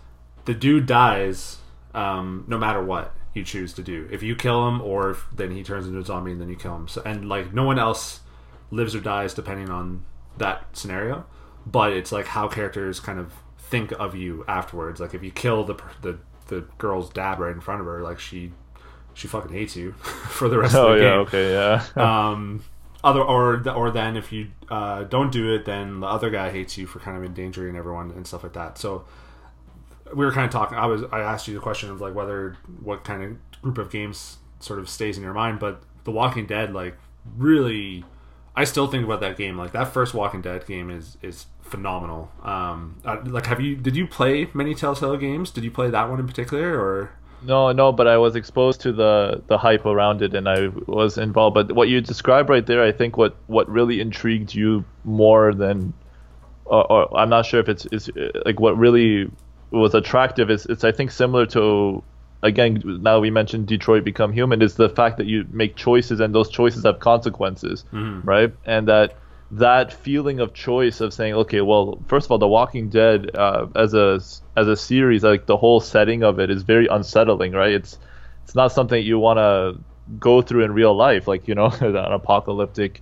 [0.45, 1.57] the dude dies
[1.93, 4.07] um, no matter what you choose to do.
[4.11, 6.55] If you kill him or if, then he turns into a zombie and then you
[6.55, 6.87] kill him.
[6.87, 8.21] So and like no one else
[8.69, 10.05] lives or dies depending on
[10.37, 11.25] that scenario.
[11.65, 14.99] But it's like how characters kind of think of you afterwards.
[14.99, 18.19] Like if you kill the the the girl's dad right in front of her like
[18.19, 18.51] she
[19.13, 21.19] she fucking hates you for the rest oh, of the yeah, game.
[21.19, 21.85] Okay, yeah.
[22.29, 22.63] um,
[23.03, 26.77] other or or then if you uh, don't do it, then the other guy hates
[26.77, 28.77] you for kind of endangering everyone and stuff like that.
[28.77, 29.05] So
[30.13, 30.77] we were kind of talking.
[30.77, 33.89] I was I asked you the question of like whether what kind of group of
[33.91, 36.97] games sort of stays in your mind, but The Walking Dead like
[37.37, 38.03] really.
[38.53, 39.57] I still think about that game.
[39.57, 42.31] Like that first Walking Dead game is is phenomenal.
[42.43, 45.49] Um, uh, like, have you did you play many Telltale games?
[45.49, 48.91] Did you play that one in particular, or no, no, but I was exposed to
[48.91, 51.53] the the hype around it, and I was involved.
[51.55, 55.93] But what you described right there, I think what what really intrigued you more than,
[56.65, 58.09] or, or I'm not sure if it's is
[58.45, 59.29] like what really
[59.71, 62.03] was attractive is it's I think similar to
[62.43, 66.35] again now we mentioned Detroit Become Human is the fact that you make choices and
[66.35, 68.27] those choices have consequences, mm-hmm.
[68.27, 68.53] right?
[68.65, 69.15] And that
[69.51, 73.67] that feeling of choice of saying, okay, well, first of all, The Walking Dead uh,
[73.75, 74.19] as a
[74.55, 77.73] as a series, like the whole setting of it is very unsettling, right?
[77.73, 77.99] It's
[78.43, 79.83] it's not something you want to
[80.19, 83.01] go through in real life, like you know, an apocalyptic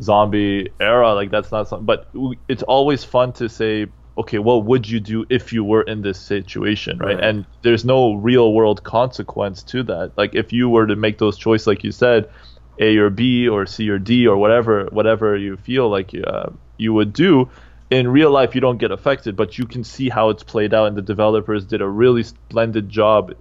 [0.00, 1.86] zombie era, like that's not something.
[1.86, 2.10] But
[2.48, 3.86] it's always fun to say,
[4.16, 7.16] okay, what would you do if you were in this situation, right?
[7.16, 7.24] right?
[7.24, 10.12] And there's no real world consequence to that.
[10.16, 12.30] Like if you were to make those choices, like you said
[12.78, 16.92] a or B or C or D or whatever whatever you feel like uh, you
[16.92, 17.48] would do.
[17.88, 20.88] In real life, you don't get affected, but you can see how it's played out,
[20.88, 23.34] and the developers did a really splendid job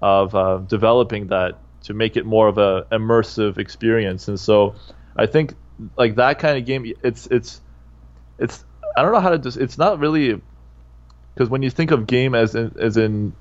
[0.00, 4.28] of uh, developing that to make it more of a immersive experience.
[4.28, 4.76] And so,
[5.16, 5.54] I think
[5.96, 7.60] like that kind of game, it's it's
[8.38, 8.64] it's
[8.96, 9.56] I don't know how to just.
[9.56, 10.40] It's not really
[11.34, 13.32] because when you think of game as in, as in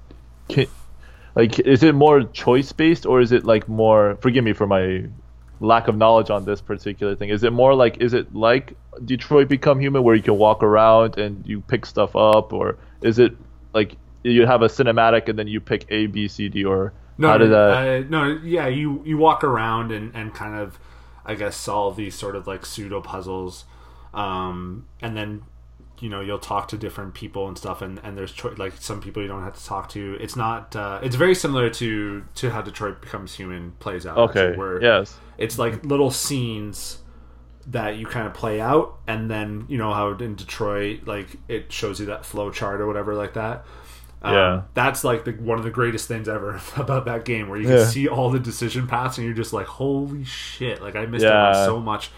[1.36, 5.06] like is it more choice based or is it like more forgive me for my
[5.60, 7.30] lack of knowledge on this particular thing.
[7.30, 8.74] Is it more like is it like
[9.06, 13.20] Detroit Become Human where you can walk around and you pick stuff up, or is
[13.20, 13.36] it
[13.74, 17.30] like you have a cinematic and then you pick A, B, C, D, or No,
[17.30, 17.56] how did that?
[17.56, 20.80] uh, no, yeah, you you walk around and and kind of,
[21.26, 23.66] I guess, solve these sort of like pseudo puzzles,
[24.14, 25.44] um, and then
[26.00, 29.02] you know you'll talk to different people and stuff, and and there's cho- like some
[29.02, 30.18] people you don't have to talk to.
[30.20, 30.76] It's not.
[30.76, 34.18] Uh, it's very similar to to how Detroit Becomes Human plays out.
[34.18, 34.40] okay.
[34.50, 35.18] actually, where Yes.
[35.38, 37.00] it's like little scenes
[37.70, 41.70] that you kind of play out and then you know how in detroit like it
[41.70, 43.66] shows you that flow chart or whatever like that
[44.22, 44.62] Um, Yeah.
[44.74, 47.78] that's like the, one of the greatest things ever about that game where you can
[47.80, 47.84] Yeah.
[47.86, 51.56] see all the decision paths and you're just like holy shit like i missed out
[51.56, 51.60] Yeah.
[51.60, 52.10] on so much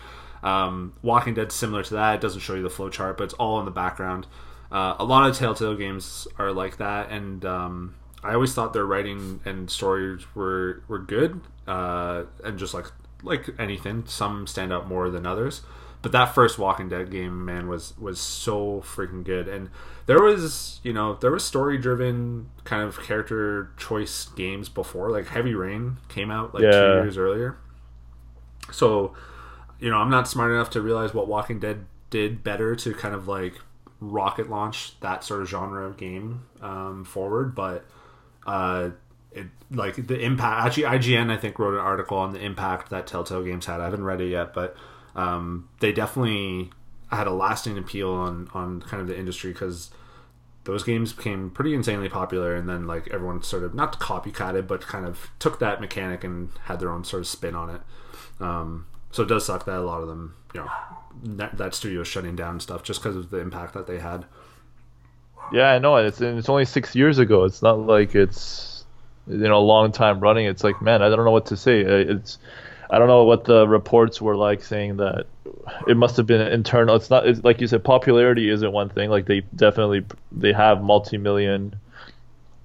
[0.44, 2.16] um, walking dead similar to that.
[2.16, 4.28] It doesn't show you the flow chart but it's all in the background.
[4.72, 8.86] Uh, a lot of telltale games are like that and um, i always thought their
[8.86, 12.86] writing and stories were were good uh, and just like
[13.24, 15.62] like anything some stand out more than others.
[16.02, 19.48] But that first walking dead game man was was so freaking good.
[19.48, 19.70] And
[20.06, 25.28] there was you know there was story driven kind of character choice games before like
[25.28, 27.58] heavy rain came out like two years earlier.
[28.72, 29.14] So
[29.80, 33.14] you know i'm not smart enough to realize what walking dead did better to kind
[33.14, 33.56] of like
[34.00, 37.86] rocket launch that sort of genre of game um, forward but
[38.48, 38.90] uh
[39.32, 43.06] it like the impact actually ign i think wrote an article on the impact that
[43.06, 43.80] telltale games had.
[43.80, 44.76] I haven't read it yet but
[45.16, 46.72] um, they definitely
[47.12, 49.90] had a lasting appeal on on kind of the industry because
[50.66, 54.82] those games became pretty insanely popular and then like everyone sort of not copycatted but
[54.82, 57.82] kind of took that mechanic and had their own sort of spin on it.
[58.40, 60.70] Um, so it does suck that a lot of them you know
[61.24, 64.00] that, that studio is shutting down and stuff just because of the impact that they
[64.00, 64.26] had
[65.52, 65.98] Yeah, I know.
[65.98, 67.44] It's it's only six years ago.
[67.44, 68.86] It's not like it's
[69.28, 70.46] you know a long time running.
[70.46, 71.82] It's like man, I don't know what to say.
[71.82, 72.38] It's
[72.90, 75.26] I don't know what the reports were like saying that
[75.88, 76.96] it must have been internal.
[76.96, 77.84] It's not it's, like you said.
[77.84, 79.10] Popularity isn't one thing.
[79.10, 81.76] Like they definitely they have multi-million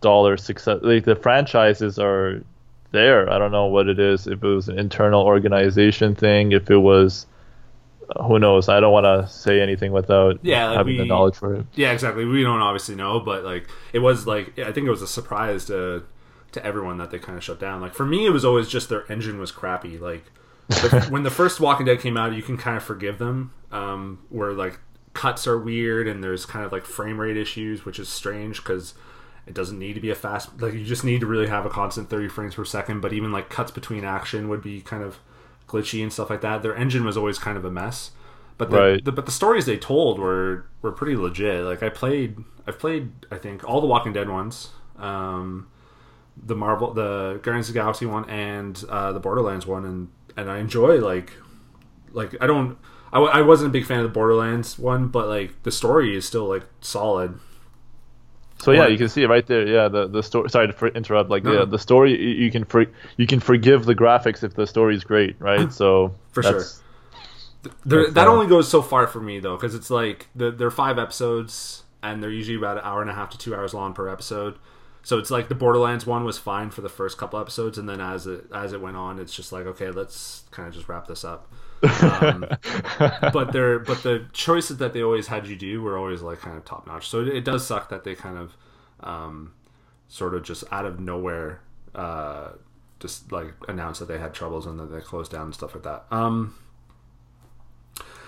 [0.00, 0.78] dollar success.
[0.82, 2.42] Like the franchises are
[2.94, 3.30] there.
[3.30, 4.26] I don't know what it is.
[4.26, 6.52] If it was an internal organization thing.
[6.52, 7.26] If it was.
[8.26, 8.68] Who knows?
[8.68, 11.66] I don't want to say anything without Yeah, like having the knowledge for it.
[11.74, 12.26] Yeah, exactly.
[12.26, 15.64] We don't obviously know, but like it was like I think it was a surprise
[15.66, 16.04] to
[16.52, 17.80] to everyone that they kind of shut down.
[17.80, 19.98] Like for me, it was always just their engine was crappy.
[19.98, 20.24] Like
[20.68, 24.20] the, when the first Walking Dead came out, you can kind of forgive them, um,
[24.28, 24.80] where like
[25.14, 28.94] cuts are weird and there's kind of like frame rate issues, which is strange because
[29.46, 30.60] it doesn't need to be a fast.
[30.60, 33.00] Like you just need to really have a constant thirty frames per second.
[33.00, 35.18] But even like cuts between action would be kind of
[35.68, 36.62] glitchy and stuff like that.
[36.62, 38.10] Their engine was always kind of a mess.
[38.56, 39.04] But the, Right.
[39.04, 41.64] the but the stories they told were were pretty legit.
[41.64, 45.66] Like I played, I've played, I think all the Walking Dead ones, um,
[46.36, 50.48] the Marvel, the Guardians of the Galaxy one, and uh, the Borderlands one, and and
[50.50, 51.32] I enjoy like,
[52.12, 52.78] like I don't,
[53.12, 56.16] I, w- I wasn't a big fan of the Borderlands one, but like the story
[56.16, 57.38] is still like solid.
[58.64, 59.66] So yeah, you can see it right there.
[59.66, 60.48] Yeah, the the story.
[60.48, 61.30] Sorry to for, interrupt.
[61.30, 64.66] Like No, yeah, the story you, can for, you can forgive the graphics if the
[64.66, 65.72] story is great, right?
[65.72, 66.80] So For that's-
[67.84, 70.98] There, that only goes so far for me though, because it's like the, they're five
[70.98, 74.08] episodes, and they're usually about an hour and a half to two hours long per
[74.08, 74.56] episode.
[75.02, 78.00] So it's like the Borderlands one was fine for the first couple episodes, and then
[78.00, 81.06] as it as it went on, it's just like okay, let's kind of just wrap
[81.06, 81.52] this up.
[81.84, 82.46] Um,
[83.32, 86.56] but they're but the choices that they always had you do were always like kind
[86.56, 87.08] of top notch.
[87.08, 88.56] So it, it does suck that they kind of
[89.00, 89.52] um,
[90.08, 91.60] sort of just out of nowhere
[91.94, 92.50] uh,
[93.00, 95.84] just like announced that they had troubles and that they closed down and stuff like
[95.84, 96.04] that.
[96.10, 96.54] Um,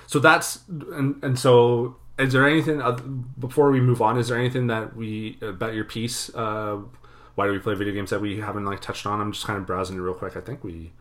[0.06, 3.02] so that's and and so is there anything oth-
[3.38, 4.16] before we move on?
[4.18, 6.34] Is there anything that we about your piece?
[6.34, 6.78] Uh,
[7.34, 9.20] why do we play video games that we haven't like touched on?
[9.20, 10.36] I'm just kind of browsing it real quick.
[10.36, 10.92] I think we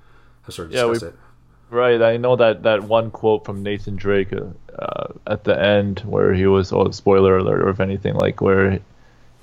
[0.44, 1.20] have sort of Yeah, we- discussed it.
[1.70, 2.02] Right.
[2.02, 6.48] I know that that one quote from Nathan Drake uh, at the end where he
[6.48, 8.80] was oh spoiler alert or if anything like where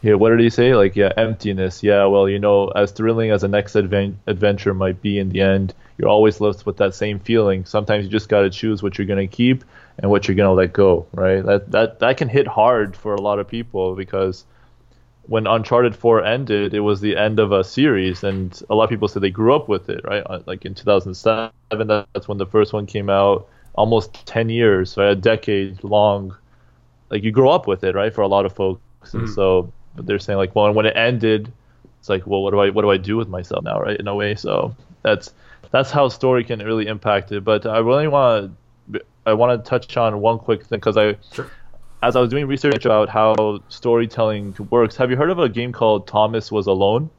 [0.02, 0.74] he what did he say?
[0.74, 1.82] Like yeah emptiness.
[1.82, 5.40] Yeah well you know as thrilling as the next adven- adventure might be in the
[5.40, 7.64] end you're always left with that same feeling.
[7.64, 9.64] Sometimes you just got to choose what you're going to keep
[9.98, 11.44] and what you're going to let go right?
[11.44, 14.44] That that that can hit hard for a lot of people because
[15.26, 18.90] when Uncharted 4 ended, it was the end of a series, and a lot of
[18.90, 20.22] people said they grew up with it, right?
[20.26, 21.52] Uh, Like in 2007,
[21.88, 23.48] that's when the first one came out.
[23.74, 25.11] Almost 10 years, right?
[25.12, 26.37] A decade long.
[27.11, 28.12] Like you grow up with it, right?
[28.12, 29.28] For a lot of folks, and Mhm.
[29.28, 31.52] so but they're saying like, well, when it ended,
[32.00, 33.98] it's like, well, what do I what do I do with myself now, right?
[33.98, 35.35] In a way, so that's
[35.70, 37.44] that's how story can really impact it.
[37.44, 38.56] But I really want
[38.92, 41.46] to I want to touch on one quick thing because I Sure.
[42.02, 45.72] As I was doing research about how storytelling works, have you heard of a game
[45.72, 47.10] called Thomas Was Alone?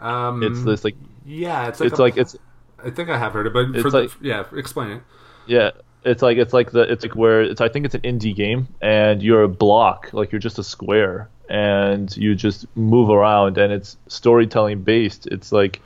[0.00, 0.96] Um, It's this like
[1.26, 2.36] yeah, it's like it's a- like it's
[2.84, 5.02] I think I have heard it, but It's for like- the, yeah, explain it.
[5.46, 5.70] Yeah,
[6.04, 8.68] it's like it's like the it's like where it's I think it's an indie game
[8.80, 13.72] and you're a block, like you're just a square and you just move around and
[13.72, 15.26] it's storytelling based.
[15.28, 15.80] It's like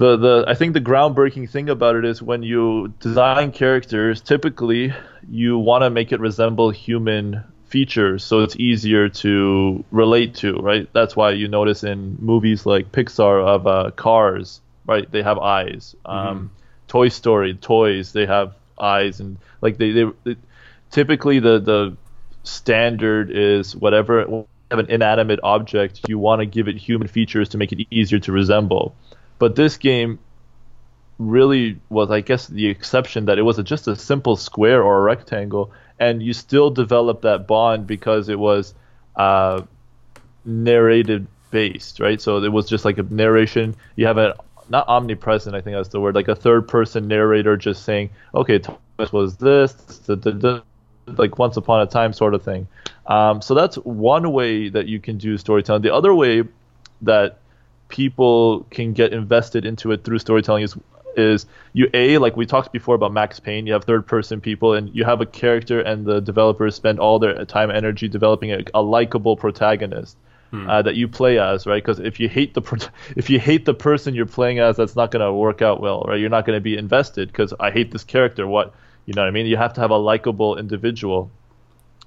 [0.00, 4.94] the the I think the groundbreaking thing about it is when you design characters, typically
[5.30, 10.88] you want to make it resemble human features so it's easier to relate to, right?
[10.94, 15.08] That's why you notice in movies like Pixar of uh, cars, right?
[15.10, 15.94] They have eyes.
[16.06, 16.50] Um,
[16.88, 20.36] Toy Story toys, they have eyes and like they they, they
[20.90, 21.96] typically the the
[22.42, 27.58] standard is whatever have an inanimate object, you want to give it human features to
[27.58, 28.94] make it easier to resemble.
[29.40, 30.20] But this game
[31.18, 34.98] really was, I guess, the exception that it was a, just a simple square or
[34.98, 38.74] a rectangle, and you still develop that bond because it was
[39.16, 39.62] uh,
[40.44, 42.20] narrated based, right?
[42.20, 43.74] So it was just like a narration.
[43.96, 44.36] You have a
[44.68, 48.58] not omnipresent, I think that's the word, like a third person narrator just saying, okay,
[48.60, 49.72] Thomas was this,
[50.06, 50.60] da, da, da,
[51.06, 52.68] like once upon a time sort of thing.
[53.06, 55.82] Um, so that's one way that you can do storytelling.
[55.82, 56.44] The other way
[57.02, 57.38] that
[57.90, 60.76] people can get invested into it through storytelling is
[61.16, 63.66] is you a like we talked before about Max Payne.
[63.66, 67.18] You have third person people, and you have a character, and the developers spend all
[67.18, 70.16] their time and energy developing a, a likable protagonist.
[70.68, 71.80] Uh, that you play as, right?
[71.80, 74.96] Because if you hate the pro- if you hate the person you're playing as, that's
[74.96, 76.18] not going to work out well, right?
[76.18, 78.48] You're not going to be invested because I hate this character.
[78.48, 78.74] What
[79.06, 79.46] you know what I mean?
[79.46, 81.30] You have to have a likable individual,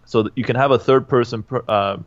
[0.06, 2.06] so that you can have a third person per, um,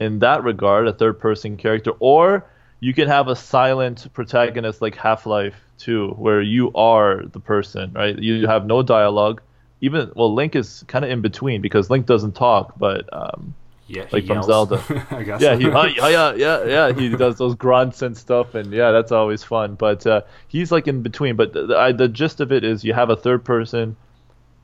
[0.00, 2.44] in that regard, a third person character, or
[2.80, 7.92] you can have a silent protagonist like Half Life 2, where you are the person,
[7.92, 8.18] right?
[8.18, 9.42] You have no dialogue.
[9.80, 13.54] Even well, Link is kind of in between because Link doesn't talk, but um,
[13.86, 15.06] Yeah, he Like from yells, Zelda.
[15.10, 15.40] I guess.
[15.40, 16.92] yeah, he, yeah, yeah, yeah, yeah.
[16.92, 19.74] He does those grunts and stuff, and yeah, that's always fun.
[19.74, 21.36] But uh, he's like in between.
[21.36, 23.96] But the, the, I, the gist of it is, you have a third person,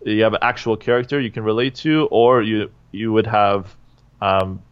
[0.05, 3.74] you have an actual character you can relate to, or you you would have
[4.20, 4.62] um,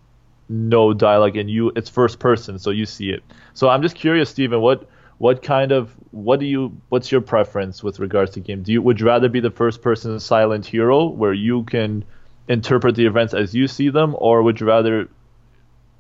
[0.48, 3.22] no dialogue, and you it's first person, so you see it.
[3.55, 7.83] So I'm just curious, stephen what what kind of what do you what's your preference
[7.83, 8.62] with regards to game?
[8.62, 12.05] Do you would you rather be the first person silent hero where you can
[12.48, 15.09] interpret the events as you see them, or would you rather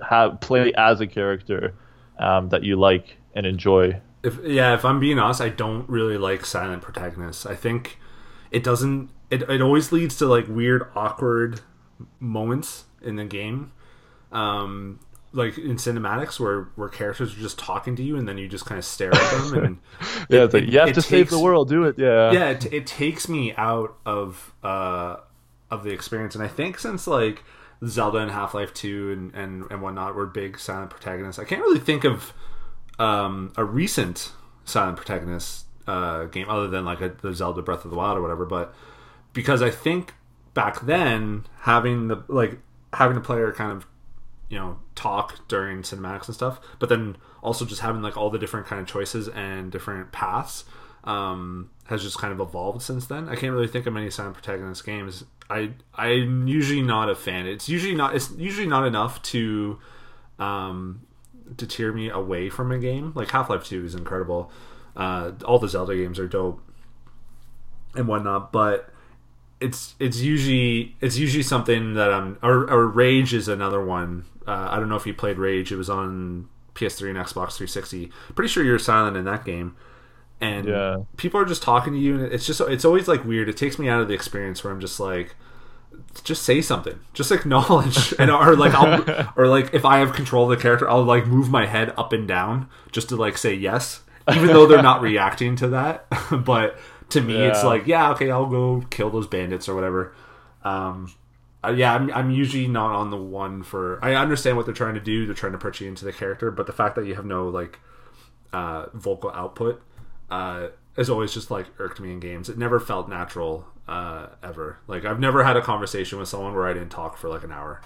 [0.08, 1.74] have play as a character
[2.18, 4.00] um, that you like and enjoy?
[4.22, 7.46] If yeah, if I'm being honest, I don't really like silent protagonists.
[7.46, 7.98] I think
[8.50, 9.10] it doesn't.
[9.30, 11.60] It it always leads to like weird, awkward
[12.20, 13.72] moments in the game.
[14.32, 15.00] Um,
[15.34, 18.66] like in cinematics where where characters are just talking to you and then you just
[18.66, 19.78] kind of stare at them and
[20.28, 21.68] Yeah, it- like, you have to save the world.
[21.70, 21.98] Do it.
[21.98, 22.32] Yeah.
[22.32, 25.16] yeah it, it takes me out of uh
[25.70, 27.42] of the experience and i think since like
[27.86, 31.80] zelda and half-life 2 and and, and whatnot were big silent protagonists i can't really
[31.80, 32.34] think of
[32.98, 34.32] um a recent
[34.64, 38.22] silent protagonist uh game other than like a, the zelda breath of the wild or
[38.22, 38.74] whatever but
[39.32, 40.12] because i think
[40.52, 42.58] back then having the like
[42.92, 43.86] having the player kind of
[44.52, 48.38] you know talk during cinematics and stuff but then also just having like all the
[48.38, 50.64] different kind of choices and different paths
[51.04, 53.28] um has just kind of evolved since then.
[53.28, 55.24] I can't really think of many silent protagonist games.
[55.50, 57.46] I i'm usually not a fan.
[57.46, 59.78] It's usually not it's usually not enough to
[60.38, 61.02] um
[61.56, 63.12] to tear me away from a game.
[63.14, 64.50] Like half-life 2 is incredible.
[64.94, 66.62] Uh all the zelda games are dope
[67.94, 68.88] and whatnot but
[69.60, 74.24] it's it's usually it's usually something that I'm or, or Rage is another one.
[74.46, 75.70] Uh, I don't know if you played Rage.
[75.72, 78.10] It was on PS3 and Xbox 360.
[78.34, 79.76] Pretty sure you're silent in that game,
[80.40, 80.96] and Yeah.
[81.16, 83.48] people are just talking to you, and it's just it's always like weird.
[83.48, 85.36] It takes me out of the experience where I'm just like,
[86.24, 90.50] just say something, just acknowledge, and or like I'll or like if I have control
[90.50, 93.54] of the character, I'll like move my head up and down just to like say
[93.54, 94.00] yes,
[94.34, 96.06] even though they're not reacting to that.
[96.44, 96.78] but
[97.10, 100.14] to me, it's like yeah, okay, I'll go kill those bandits or whatever.
[100.64, 101.12] Um,
[101.64, 103.98] uh, yeah, I'm, I'm usually not on the one for.
[104.04, 105.26] I understand what they're trying to do.
[105.26, 107.48] They're trying to put you into the character, but the fact that you have no
[107.48, 107.78] like
[108.52, 109.82] uh, vocal output
[110.30, 112.48] uh, has always just like irked me in games.
[112.48, 114.78] It never felt natural uh, ever.
[114.86, 117.52] Like I've never had a conversation with someone where I didn't talk for like an
[117.52, 117.80] hour,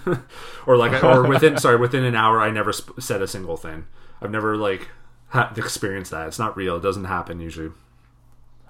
[0.66, 3.86] or like or within sorry within an hour I never sp- said a single thing.
[4.20, 4.88] I've never like
[5.28, 6.26] had experienced that.
[6.26, 6.76] It's not real.
[6.76, 7.70] It doesn't happen usually.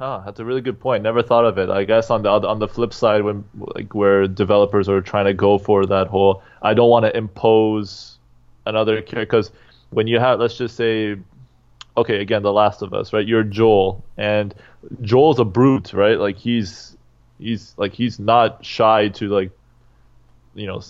[0.02, 1.04] Huh, that's a really good point.
[1.04, 1.70] Never thought of it.
[1.70, 5.32] I guess on the on the flip side, when like where developers are trying to
[5.32, 8.18] go for that whole, I don't want to impose
[8.66, 9.52] another character because
[9.90, 11.18] when you have, let's just say,
[11.96, 13.24] okay, again, The Last of Us, right?
[13.24, 14.52] You're Joel, and
[15.02, 16.18] Joel's a brute, right?
[16.18, 16.96] Like he's
[17.38, 19.52] he's like he's not shy to like,
[20.56, 20.82] you know,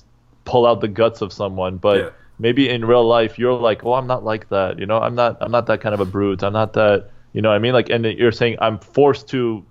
[0.46, 1.98] pull out the guts of someone, but.
[1.98, 2.10] Yeah.
[2.38, 4.98] Maybe in real life you're like, oh, I'm not like that, you know.
[4.98, 5.36] I'm not.
[5.40, 6.42] I'm not that kind of a brute.
[6.42, 7.72] I'm not that You know what I mean?
[7.72, 9.64] Like, and you're saying I'm forced to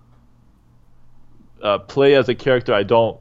[1.62, 3.20] uh, play as a character I don't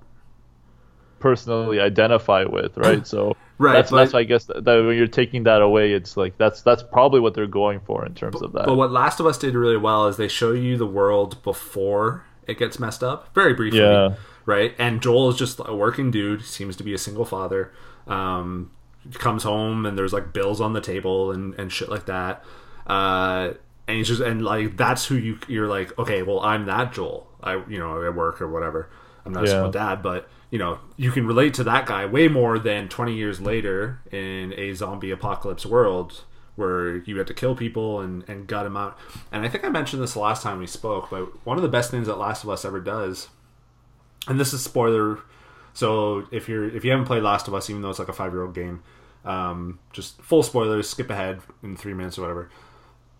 [1.18, 3.06] personally identify with, right?
[3.06, 6.16] So Right, that's but- that's I guess that, that when you're taking that away, it's
[6.16, 8.64] like that's that's probably what they're going for in terms of that.
[8.64, 12.24] But what Last of Us did really well is they show you the world before
[12.46, 13.80] it gets messed up, very briefly.
[13.80, 14.14] Yeah.
[14.46, 14.74] Right?
[14.78, 17.70] And Joel is just a working dude, seems to be a single father.
[18.06, 18.70] Um,
[19.12, 22.42] comes home and there's like bills on the table and, and shit like that.
[22.86, 23.52] Uh,
[23.90, 27.26] and he's just and like that's who you you're like okay well I'm that Joel.
[27.42, 28.88] I you know at work or whatever.
[29.26, 29.70] I'm not a Yeah.
[29.70, 33.40] dad but you know you can relate to that guy way more than 20 years
[33.40, 36.24] later in a zombie apocalypse world
[36.56, 38.98] where you had to kill people and, and gut them out.
[39.32, 41.68] And I think I mentioned this the last time we spoke but one of the
[41.68, 43.28] best things that Last of Us ever does
[44.28, 45.18] and this is spoiler
[45.72, 48.12] so if you're if you haven't played Last of Us even though it's like a
[48.12, 48.82] five year old game
[49.24, 52.50] um, just full spoilers skip ahead in three minutes or whatever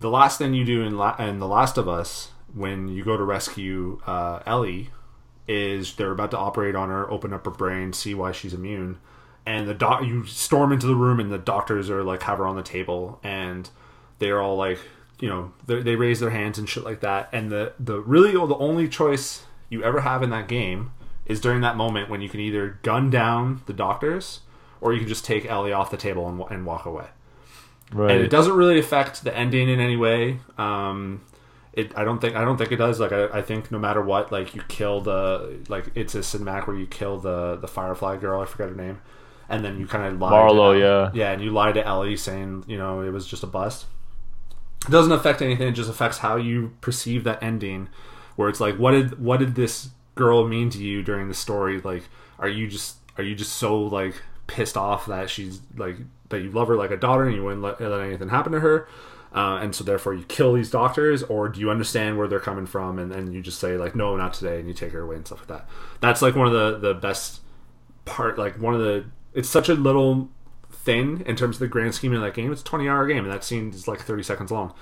[0.01, 3.17] the last thing you do in, La- in The Last of Us when you go
[3.17, 4.91] to rescue uh, Ellie
[5.47, 8.99] is they're about to operate on her, open up her brain, see why she's immune,
[9.47, 12.47] and the doc you storm into the room and the doctors are like have her
[12.47, 13.71] on the table and
[14.19, 14.79] they're all like
[15.19, 18.57] you know they raise their hands and shit like that and the the really the
[18.57, 20.93] only choice you ever have in that game
[21.27, 24.41] is during that moment when you can either gun down the doctors
[24.81, 27.07] or you can just take Ellie off the table and, and walk away
[27.93, 28.11] right.
[28.11, 30.39] and it doesn't really affect the ending in any way.
[30.59, 31.23] Um,
[31.73, 33.01] it I don't think I don't think it does.
[33.01, 36.67] Like I, I think no matter what, like you kill the like it's a cinematic
[36.67, 38.41] where you kill the the Firefly girl.
[38.41, 39.01] I forget her name,
[39.49, 40.33] and then you kind of lie.
[40.33, 41.11] Marlo, to, yeah.
[41.15, 43.87] yeah, and you lie to Ellie saying you know it was just a bust.
[44.87, 45.69] It doesn't affect anything.
[45.69, 47.89] It just affects how you perceive that ending,
[48.37, 51.81] where it's like what did what did this girl mean to you during the story?
[51.81, 52.05] Like
[52.41, 54.15] are you just are you just so like
[54.47, 55.97] pissed off that she's like
[56.31, 58.61] that you love her like a daughter and you wouldn't let, let anything happen to
[58.61, 58.89] her
[59.33, 62.67] uh, and so therefore you kill these doctors or do you understand where they're coming
[62.67, 65.17] from and then you just say like no not today and you take her away
[65.17, 65.69] and stuff like that.
[66.01, 67.41] That's like one of the the best
[68.05, 70.29] part like one of the it's such a little
[70.73, 72.51] thing in terms of the grand scheme of that game.
[72.51, 74.75] It's a 20 hour game and that scene is like 30 seconds long.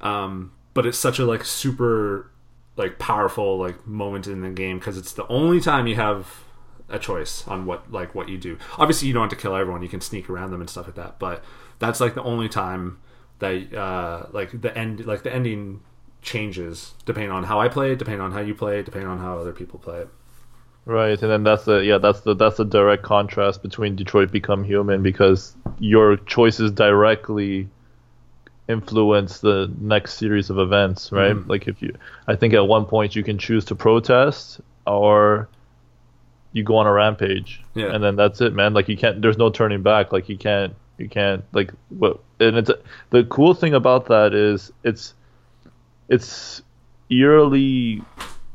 [0.00, 2.32] Um, but it's such a like super
[2.76, 6.42] like powerful like moment in the game because it's the only time you have
[6.92, 8.58] a choice on what like what you do.
[8.78, 10.96] Obviously, you don't have to kill everyone; you can sneak around them and stuff like
[10.96, 11.18] that.
[11.18, 11.42] But
[11.78, 12.98] that's like the only time
[13.40, 15.80] that uh, like the end like the ending
[16.20, 19.18] changes depending on how I play it, depending on how you play it, depending on
[19.18, 20.08] how other people play it.
[20.84, 24.64] Right, and then that's the yeah that's the that's the direct contrast between Detroit Become
[24.64, 27.68] Human because your choices directly
[28.68, 31.36] influence the next series of events, right?
[31.36, 31.48] Mhm.
[31.48, 31.94] Like if you,
[32.26, 35.48] I think at one point you can choose to protest or
[36.52, 37.94] you go on a rampage, Yeah.
[37.94, 38.74] and then that's it, man.
[38.74, 40.12] Like you can't, there's no turning back.
[40.12, 42.20] Like you can't, you can't like what?
[42.40, 42.70] And it's
[43.10, 45.14] the cool thing about that is it's
[46.08, 46.62] it's
[47.10, 48.02] eerily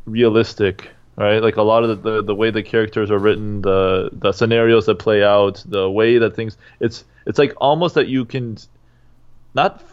[0.05, 4.09] realistic right like a lot of the, the, the way the characters are written the
[4.13, 8.23] the scenarios that play out the way that things it's it's like almost that you
[8.25, 8.57] can
[9.53, 9.83] not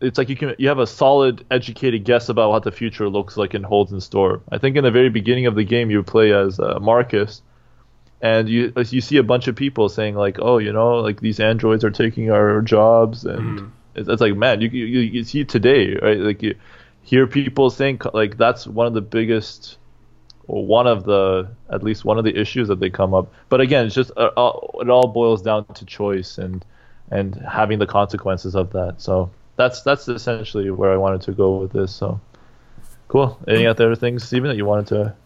[0.00, 3.36] it's like you can you have a solid educated guess about what the future looks
[3.36, 4.40] like and holds in store.
[4.50, 7.42] I think in the very beginning of the game you play as uh, marcus
[8.20, 11.40] and you you see a bunch of people saying like oh you know like these
[11.40, 15.96] androids are taking our jobs and it's, it's like man you, you you see today
[16.02, 16.18] right?
[16.18, 16.54] Like you
[17.02, 19.78] hear people saying like that's one of the biggest
[20.48, 23.32] or one of the at least one of the issues that they come up.
[23.48, 26.64] But again it's just uh, all, it all boils down to choice and
[27.10, 29.00] and having the consequences of that.
[29.00, 32.20] So that's that's essentially where i wanted to go with this so
[33.08, 35.16] cool any other things Steven, that you wanted to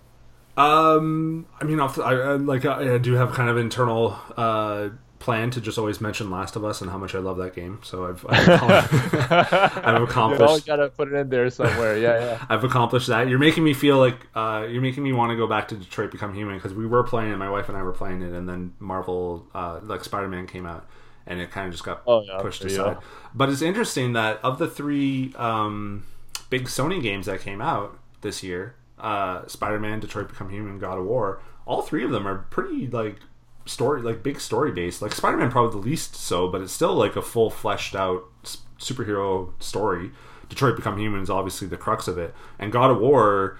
[0.56, 5.50] Um, I mean, I, I like I, I do have kind of internal uh, plan
[5.52, 7.80] to just always mention Last of Us and how much I love that game.
[7.82, 8.48] So I've I've,
[9.86, 13.28] I've accomplished gotta put it in there somewhere yeah yeah I've accomplished that.
[13.28, 16.10] You're making me feel like uh, you're making me want to go back to Detroit
[16.10, 17.36] Become Human because we were playing it.
[17.36, 20.66] My wife and I were playing it, and then Marvel, uh, like Spider Man, came
[20.66, 20.86] out,
[21.30, 22.96] and it kind of just got Oh, yeah, pushed aside.
[22.96, 23.00] go.
[23.34, 26.04] But it's interesting that of the three um,
[26.50, 30.98] big Sony games that came out this year, uh, Spider Man, Detroit Become Human, God
[30.98, 33.16] of War, all three of them are pretty like
[33.64, 35.00] story like big story based.
[35.00, 38.24] Like Spider Man probably the least so, but it's still like a full fleshed out
[38.78, 40.10] superhero story.
[40.48, 43.56] Detroit Become Human is obviously the crux of it, and God of War,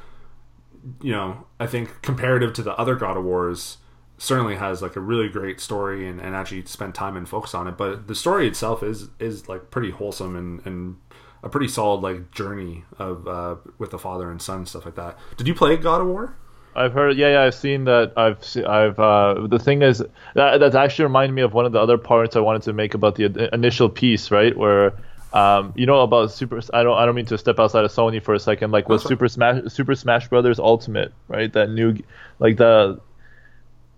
[1.00, 3.76] you know, I think comparative to the other God of Wars,
[4.22, 7.66] certainly has like a really great story and, and actually spent time and focus on
[7.66, 7.78] it.
[7.78, 10.98] But the story itself is is like pretty wholesome and and
[11.42, 15.16] a pretty solid like journey of uh, with the father and son stuff like that.
[15.38, 16.36] Did you play God of War?
[16.72, 18.12] I've heard, yeah, yeah, I've seen that.
[18.16, 18.96] I've, se- I've.
[19.00, 20.04] Uh, the thing is,
[20.34, 22.94] that that's actually reminded me of one of the other parts I wanted to make
[22.94, 24.56] about the initial piece, right?
[24.56, 24.92] Where
[25.32, 26.60] Um, you know about Super?
[26.72, 26.96] I don't.
[26.96, 28.72] I don't mean to step outside of Sony for a second.
[28.72, 31.52] Like with Super Smash, Super Smash Brothers Ultimate, right?
[31.52, 31.96] That new,
[32.38, 33.00] like the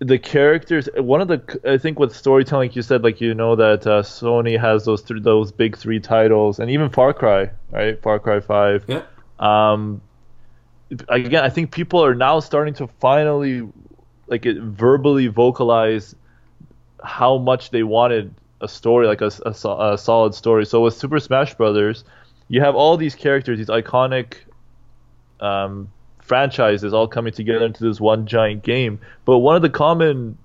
[0.03, 0.89] the characters.
[0.95, 4.59] One of the I think with storytelling, you said like you know that uh, Sony
[4.59, 8.01] has those th- those big three titles, and even Far Cry, right?
[8.01, 8.85] Far Cry Five.
[8.87, 9.03] Yeah.
[9.39, 10.01] Um,
[11.09, 13.67] again, I think people are now starting to finally
[14.27, 16.15] like it, verbally vocalize
[17.03, 20.65] how much they wanted a story, like a, a, a, solid story.
[20.65, 22.05] So with Super Smash Brothers,
[22.47, 24.35] you have all these characters, these iconic
[25.41, 25.91] um,
[26.23, 28.99] franchises all coming together into this one giant game.
[29.25, 30.37] But one of the common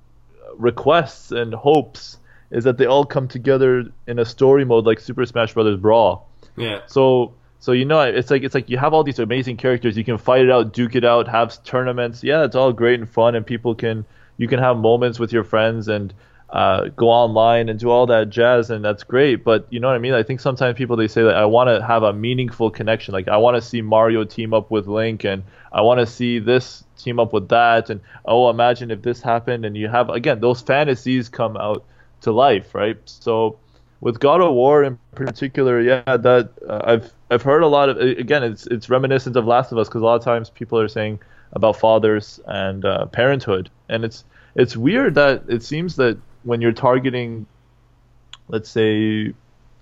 [0.56, 2.18] requests and hopes
[2.50, 6.28] is that they all come together in a story mode like Super Smash Brothers Brawl.
[6.56, 6.80] Yeah.
[6.86, 9.96] So so you know it's like it's like you have all these amazing characters.
[9.96, 12.22] You can fight it out, duke it out, have tournaments.
[12.24, 14.04] Yeah, it's all great and fun, and people can
[14.36, 16.12] you can have moments with your friends and
[16.50, 19.44] uh, go online and do all that jazz, and that's great.
[19.44, 20.14] But you know what I mean?
[20.14, 23.12] I think sometimes people they say that I want to have a meaningful connection.
[23.12, 25.42] Like I want to see Mario team up with Link, and
[25.72, 29.64] I want to see this team up with that, and oh, imagine if this happened.
[29.66, 31.84] And you have again those fantasies come out
[32.22, 32.96] to life, right?
[33.04, 33.58] So
[34.00, 37.98] with God of War in particular, yeah, that uh, I've I've heard a lot of.
[37.98, 40.88] Again, it's it's reminiscent of Last of Us because a lot of times people are
[40.88, 41.20] saying
[41.52, 44.24] about fathers and uh, parenthood, and it's
[44.54, 47.46] it's weird that it seems that when you're targeting,
[48.48, 49.34] let's say,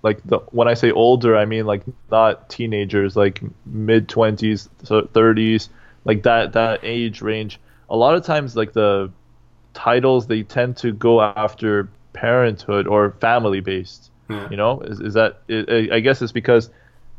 [0.03, 5.69] like the when I say older, I mean like not teenagers, like mid twenties, thirties,
[6.05, 7.61] like that that age range.
[7.89, 9.11] A lot of times, like the
[9.75, 14.11] titles, they tend to go after parenthood or family based.
[14.29, 14.49] Yeah.
[14.51, 15.41] You know, is, is that?
[15.93, 16.71] I guess it's because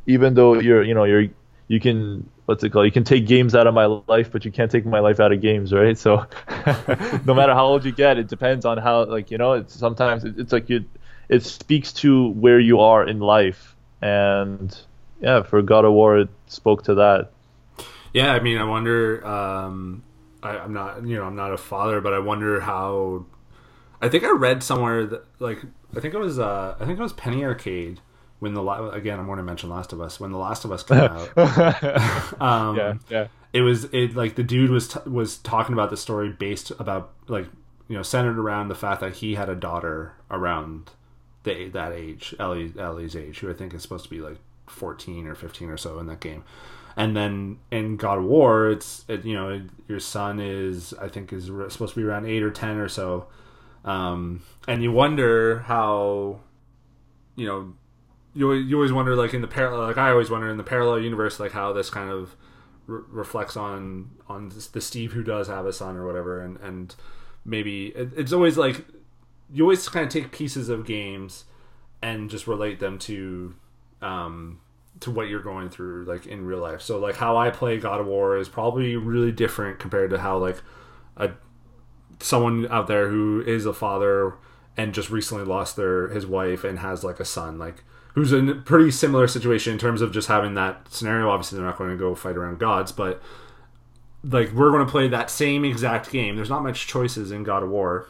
[0.08, 1.28] even though you're, you know, you're
[1.68, 2.86] you can what's it called?
[2.86, 5.32] You can take games out of my life, but you can't take my life out
[5.32, 5.98] of games, right?
[6.08, 6.26] So
[7.26, 9.54] no matter how old you get, it depends on how like you know.
[9.54, 10.86] It's sometimes it's like you,
[11.30, 14.76] it speaks to where you are in life, and
[15.22, 17.32] yeah, for God of War, it spoke to that.
[18.14, 19.26] Yeah, I mean, I wonder.
[19.26, 20.04] Um,
[20.42, 23.26] I, I'm not, you know, I'm not a father, but I wonder how.
[24.00, 25.58] I think I read somewhere that, like,
[25.96, 28.00] I think it was, uh, I think it was Penny Arcade
[28.40, 30.84] when the again I'm going to mention Last of Us when the Last of Us
[30.84, 30.98] came
[31.38, 31.38] out.
[32.42, 33.28] um, yeah, yeah.
[33.54, 37.14] It was it like the dude was t- was talking about the story based about
[37.28, 37.48] like
[37.88, 40.92] you know centered around the fact that he had a daughter around
[41.44, 45.28] the that age Ellie Ellie's age who I think is supposed to be like 14
[45.28, 46.44] or 15 or so in that game.
[46.96, 51.32] And then in God of War, it's it, you know your son is I think
[51.32, 53.28] is supposed to be around eight or ten or so,
[53.86, 56.40] um, and you wonder how,
[57.36, 57.74] you know,
[58.38, 61.00] you you always wonder like in the parallel like I always wonder in the parallel
[61.00, 62.36] universe like how this kind of
[62.86, 66.42] re- reflects on on the Steve who does have a son or whatever.
[66.42, 66.96] And and
[67.44, 68.86] maybe it, it's always like
[69.52, 71.46] you always kind of take pieces of games
[72.02, 73.56] and just relate them to
[74.02, 74.60] um
[75.00, 76.82] to what you're going through like in real life.
[76.82, 80.38] So like how I play God of War is probably really different compared to how
[80.38, 80.62] like
[81.16, 81.32] a
[82.20, 84.36] someone out there who is a father
[84.76, 87.58] and just recently lost their his wife and has like a son.
[87.58, 87.84] Like
[88.18, 91.30] who's in a pretty similar situation in terms of just having that scenario.
[91.30, 93.22] Obviously, they're not going to go fight around gods, but
[94.24, 96.36] like we're going to play that same exact game.
[96.36, 98.08] There's not much choices in God of War.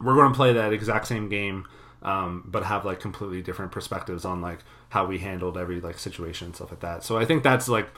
[0.00, 1.64] We're going to play that exact same game,
[2.02, 6.46] um, but have like completely different perspectives on like how we handled every like situation
[6.46, 7.04] and stuff like that.
[7.04, 7.88] So I think that's like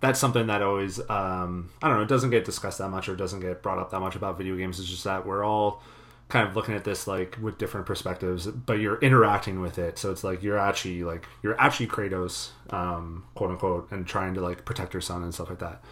[0.00, 2.02] that's something that always um, I don't know.
[2.02, 4.56] It doesn't get discussed that much or doesn't get brought up that much about video
[4.56, 4.80] games.
[4.80, 5.84] It's just that we're all
[6.28, 9.98] kind of looking at this like with different perspectives, but you're interacting with it.
[9.98, 14.40] So it's like you're actually like you're actually Kratos, um, quote unquote, and trying to
[14.40, 15.82] like protect your son and stuff like that.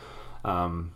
[0.45, 0.93] Um,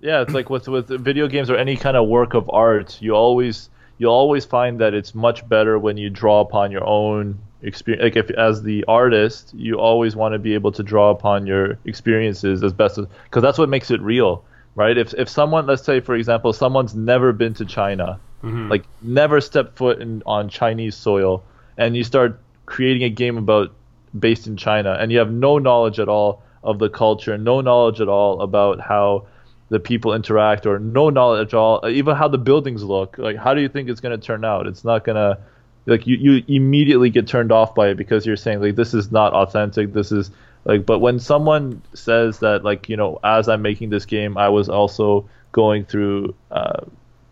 [0.00, 3.12] yeah, it's like with with video games or any kind of work of art, you
[3.14, 8.02] always you always find that it's much better when you draw upon your own experience.
[8.02, 11.78] Like if as the artist, you always want to be able to draw upon your
[11.86, 14.44] experiences as best as because that's what makes it real,
[14.74, 14.98] right?
[14.98, 18.68] If if someone, let's say for example, someone's never been to China mm-hmm.
[18.68, 21.42] like never step foot in, on Chinese soil,
[21.76, 23.72] and you start creating a game about
[24.18, 28.00] based in China, and you have no knowledge at all of the culture, no knowledge
[28.00, 29.26] at all about how
[29.68, 33.16] the people interact, or no knowledge at all, even how the buildings look.
[33.18, 34.66] Like, how do you think it's going to turn out?
[34.66, 35.38] It's not going to
[35.86, 39.10] like you, you immediately get turned off by it because you're saying like this is
[39.10, 40.30] not authentic this is
[40.64, 44.48] like but when someone says that like you know as i'm making this game i
[44.48, 46.80] was also going through uh,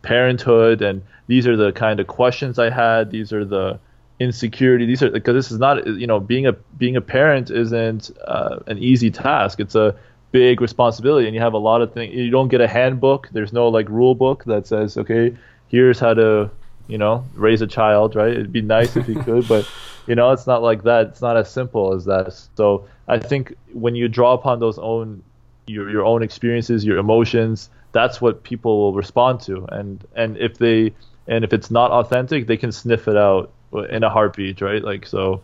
[0.02, 3.10] parenthood and these are the kind of questions I had.
[3.10, 3.78] These are the
[4.20, 4.86] insecurity.
[4.86, 8.58] These are because this is not you know being a being a parent isn't uh,
[8.66, 9.60] an easy task.
[9.60, 9.94] It's a
[10.32, 12.14] big responsibility, and you have a lot of things.
[12.14, 13.28] You don't get a handbook.
[13.32, 15.36] There's no like rule book that says okay,
[15.68, 16.50] here's how to
[16.88, 18.16] you know raise a child.
[18.16, 18.32] Right?
[18.32, 19.68] It'd be nice if you could, but
[20.06, 21.08] you know, it's not like that.
[21.08, 22.34] It's not as simple as that.
[22.56, 25.22] So I think when you draw upon those own
[25.66, 27.68] your your own experiences, your emotions,
[27.98, 29.66] that's what people will respond to.
[29.70, 30.94] And and if they
[31.26, 33.50] and if it's not authentic, they can sniff it out
[33.90, 34.82] in a heartbeat, right?
[34.82, 35.42] Like so.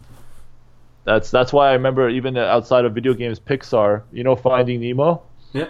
[1.05, 4.03] That's that's why I remember even outside of video games, Pixar.
[4.13, 5.23] You know, Finding Nemo.
[5.53, 5.69] Yeah.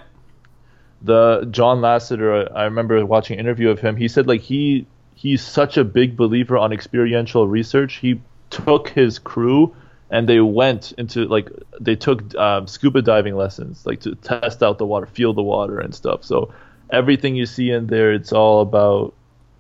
[1.03, 2.55] The John Lasseter.
[2.55, 3.97] I remember watching an interview of him.
[3.97, 7.95] He said like he he's such a big believer on experiential research.
[7.97, 8.21] He
[8.51, 9.75] took his crew
[10.11, 14.79] and they went into like they took um, scuba diving lessons like to test out
[14.79, 16.53] the water feel the water and stuff so
[16.91, 19.15] everything you see in there it's all about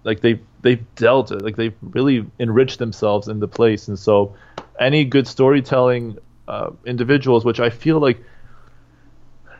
[0.04, 1.42] like they they've dealt it.
[1.42, 3.88] Like they've really enriched themselves in the place.
[3.88, 4.34] And so
[4.80, 8.18] any good storytelling uh, individuals which i feel like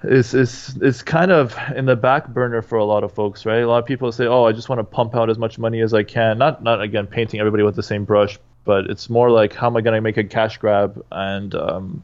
[0.03, 3.61] is is is kind of in the back burner for a lot of folks right?
[3.61, 5.81] A lot of people say oh i just want to pump out as much money
[5.81, 6.37] as i can.
[6.37, 9.77] Not not again painting everybody with the same brush but it's more like how am
[9.77, 11.03] I going to make a cash grab?
[11.11, 12.03] And um,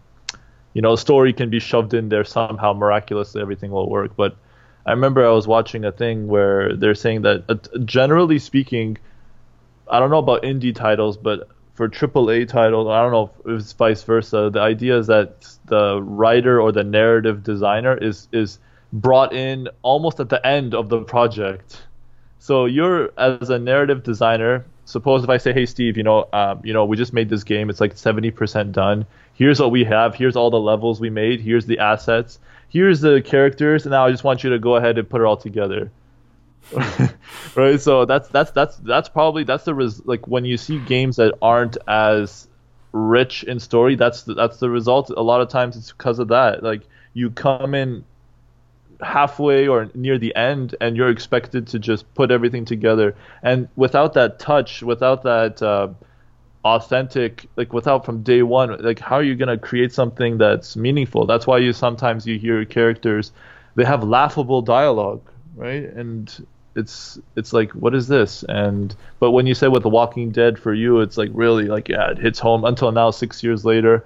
[0.72, 4.12] you know a story can be shoved in there somehow miraculously everything will work.
[4.16, 4.36] But
[4.90, 8.98] I remember I was watching a thing where they're saying that uh, generally speaking,
[9.88, 13.72] I don't know about indie titles, but for AAA titles, I don't know if it's
[13.72, 14.50] vice versa.
[14.52, 18.58] The idea is that the writer or the narrative designer is is
[18.92, 21.82] brought in almost at the end of the project.
[22.40, 26.62] So you're as a narrative designer, suppose if I say, hey Steve, you know, um,
[26.64, 27.70] you know, we just made this game.
[27.70, 29.06] It's like 70% done.
[29.34, 30.16] Here's what we have.
[30.16, 31.40] Here's all the levels we made.
[31.40, 32.40] Here's the assets.
[32.70, 33.84] Here's the characters.
[33.84, 35.90] And now I just want you to go ahead and put it all together.
[37.54, 37.80] right.
[37.80, 41.34] So that's that's that's that's probably that's the res- like when you see games that
[41.42, 42.48] aren't as
[42.92, 43.96] rich in story.
[43.96, 45.10] That's the, that's the result.
[45.10, 46.62] A lot of times it's because of that.
[46.62, 48.04] Like you come in
[49.02, 54.12] halfway or near the end and you're expected to just put everything together and without
[54.12, 55.88] that touch without that uh,
[56.64, 60.76] authentic like without from day one like how are you going to create something that's
[60.76, 61.26] meaningful?
[61.26, 63.32] That's why you sometimes you hear characters
[63.76, 65.22] they have laughable dialogue
[65.56, 65.84] right?
[65.84, 66.46] And
[66.76, 68.44] it's it's like what is this?
[68.48, 71.88] And but when you say with the walking dead for you it's like really like
[71.88, 72.64] yeah it hits home.
[72.64, 74.04] Until now 6 years later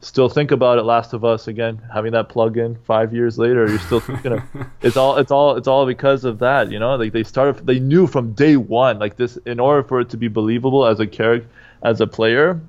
[0.00, 3.66] still think about it last of us again having that plug in five years later
[3.66, 4.42] you're still thinking of
[4.82, 6.94] it's all it's all it's all because of that you know?
[6.94, 10.16] Like they started they knew from day one like this in order for it to
[10.16, 11.48] be believable as a character
[11.86, 12.60] as a player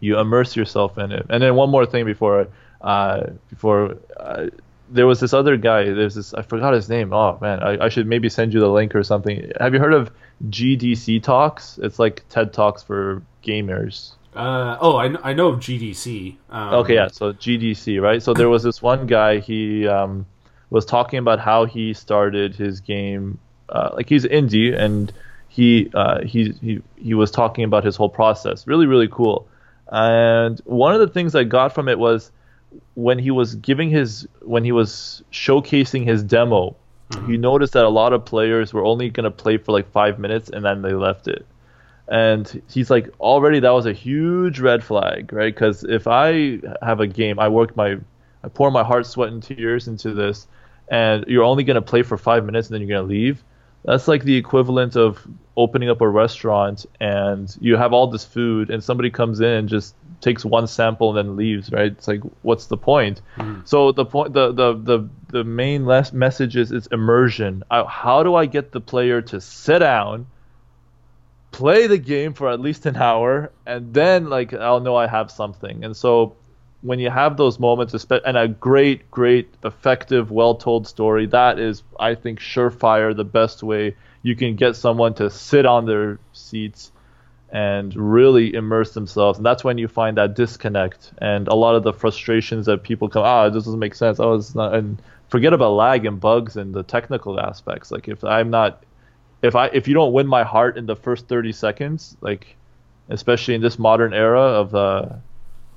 [0.00, 2.48] you immerse yourself in it and then one more thing before
[2.80, 4.46] uh before uh,
[4.88, 7.88] there was this other guy there's this i forgot his name oh man I, I
[7.90, 10.10] should maybe send you the link or something have you heard of
[10.48, 16.36] gdc talks it's like ted talks for gamers uh, oh, I, I know of GDC.
[16.50, 17.08] Um, okay, yeah.
[17.08, 18.22] So GDC, right?
[18.22, 19.40] So there was this one guy.
[19.40, 20.24] He um,
[20.70, 23.40] was talking about how he started his game.
[23.68, 25.12] Uh, like he's indie, and
[25.60, 28.66] he uh, he he he was talking about his whole process.
[28.66, 29.46] Really, really cool.
[29.92, 32.32] And one of the things I got from it was
[32.94, 36.76] when he was giving his when he was showcasing his demo.
[37.10, 37.30] Mm-hmm.
[37.30, 40.18] He noticed that a lot of players were only going to play for like five
[40.18, 41.44] minutes and then they left it
[42.08, 46.98] and he's like already that was a huge red flag right because if i have
[46.98, 47.96] a game i work my
[48.42, 50.48] i pour my heart sweat and tears into this
[50.88, 53.44] and you're only going to play for five minutes and then you're going to leave
[53.84, 55.26] that's like the equivalent of
[55.56, 59.68] opening up a restaurant and you have all this food and somebody comes in and
[59.68, 63.66] just takes one sample and then leaves right it's like what's the point mm.
[63.66, 68.22] so the point the the the, the main last message is it's immersion I, how
[68.22, 70.26] do i get the player to sit down
[71.50, 75.30] play the game for at least an hour and then like I'll know I have
[75.30, 75.84] something.
[75.84, 76.36] And so
[76.82, 81.82] when you have those moments and a great great effective well told story that is
[81.98, 86.92] I think surefire the best way you can get someone to sit on their seats
[87.52, 89.38] and really immerse themselves.
[89.38, 93.08] And that's when you find that disconnect and a lot of the frustrations that people
[93.08, 94.20] come ah this doesn't make sense.
[94.20, 97.90] Oh it's not and forget about lag and bugs and the technical aspects.
[97.90, 98.82] Like if i'm not
[99.42, 102.56] if I if you don't win my heart in the first 30 seconds, like
[103.08, 105.08] especially in this modern era of uh,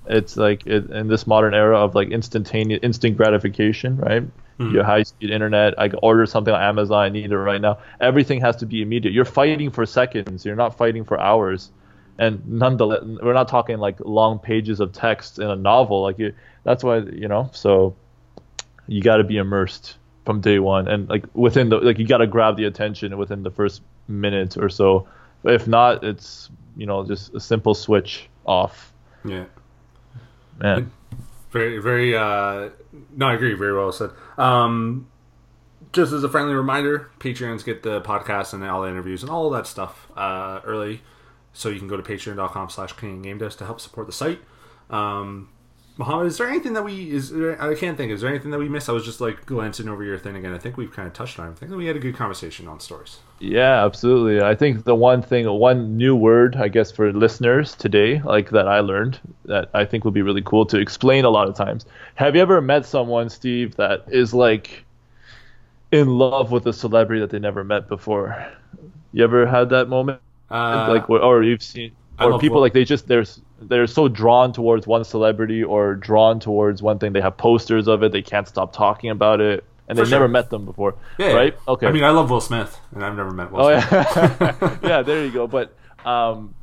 [0.08, 4.24] it's like it, in this modern era of like instantaneous instant gratification, right?
[4.60, 4.76] Mm-hmm.
[4.76, 5.80] Your high speed internet.
[5.80, 7.04] I order something on Amazon.
[7.04, 7.80] I need it right now.
[8.00, 9.14] Everything has to be immediate.
[9.14, 10.46] You're fighting for seconds.
[10.46, 11.72] You're not fighting for hours.
[12.20, 16.04] And nonetheless, we're not talking like long pages of text in a novel.
[16.04, 16.34] Like you,
[16.64, 17.50] that's why you know.
[17.54, 17.96] So
[18.88, 22.18] you got to be immersed from day one, and like within the like you got
[22.18, 25.08] to grab the attention within the first minute or so.
[25.44, 28.94] If not, it's you know just a simple switch off.
[29.26, 29.46] Yeah,
[30.60, 30.92] man.
[31.52, 32.16] Very, very.
[32.18, 32.70] uh
[33.16, 33.54] No, I agree.
[33.54, 34.12] Very well said.
[34.38, 35.08] Um
[35.92, 39.50] Just as a friendly reminder, Patreons get the podcast and all the interviews and all
[39.52, 41.02] that stuff uh early.
[41.54, 44.42] so you can go to patreon.com slash Canadian Game Devs to help support the site.
[44.90, 45.50] Um,
[45.96, 48.12] Mohammed, is there anything that we is there, I can't think.
[48.12, 48.90] Is there anything that we missed?
[48.90, 50.52] I was just like glancing over your thing again.
[50.52, 51.50] I think we've kind of touched on.
[51.50, 51.52] it.
[51.52, 53.20] I think that we had a good conversation on stories.
[53.40, 54.42] Yeah, absolutely.
[54.42, 58.68] I think the one thing, one new word, I guess, for listeners today, like that
[58.68, 61.86] I learned, that I think would be really cool to explain a lot of times.
[62.16, 64.86] Have you ever met someone, Steve, that is like
[65.92, 68.52] in love with a celebrity that they never met before?
[69.12, 70.22] You ever had that moment?
[70.50, 74.86] Uh, like, or, you've seen, or people like they just there's they're so drawn towards
[74.86, 77.14] one celebrity or drawn towards one thing.
[77.14, 78.12] They have posters of it.
[78.12, 80.96] They can't stop talking about it, and they've never met them before.
[81.18, 81.34] yeah, yeah.
[81.34, 81.58] Right?
[81.68, 81.88] Okay.
[81.88, 83.92] I mean, I love Will Smith, and I've never met Will Oh Smith.
[83.92, 85.02] yeah, yeah.
[85.02, 85.48] There you go.
[85.48, 85.74] But
[86.06, 86.54] um,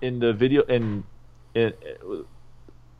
[0.00, 1.04] in the video, in
[1.54, 1.72] in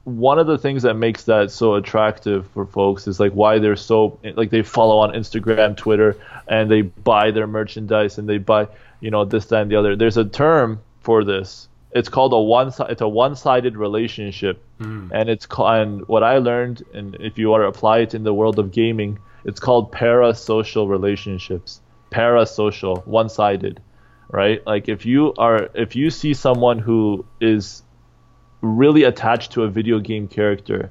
[0.05, 3.77] one of the things that makes that so attractive for folks is like why they're
[3.77, 6.17] so like they follow on Instagram, Twitter,
[6.49, 8.67] and they buy their merchandise and they buy
[9.01, 9.97] you know this, that, and the other.
[9.97, 11.69] There's a term for this.
[11.95, 12.73] It's called a one.
[12.89, 15.09] It's a one-sided relationship, hmm.
[15.13, 18.35] and it's and what I learned, and if you want to apply it in the
[18.35, 21.81] world of gaming, it's called parasocial relationships.
[22.11, 23.81] Parasocial, one-sided,
[24.31, 24.67] right?
[24.67, 27.83] Like if you are if you see someone who is
[28.63, 30.91] really attached to a video game character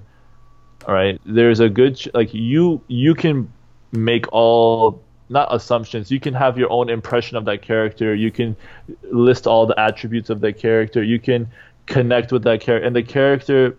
[0.88, 3.52] all right there's a good ch- like you you can
[3.92, 6.12] make all not assumptions.
[6.12, 8.14] You can have your own impression of that character.
[8.14, 8.56] You can
[9.04, 11.02] list all the attributes of that character.
[11.04, 11.50] You can
[11.88, 13.78] connect with that character and the character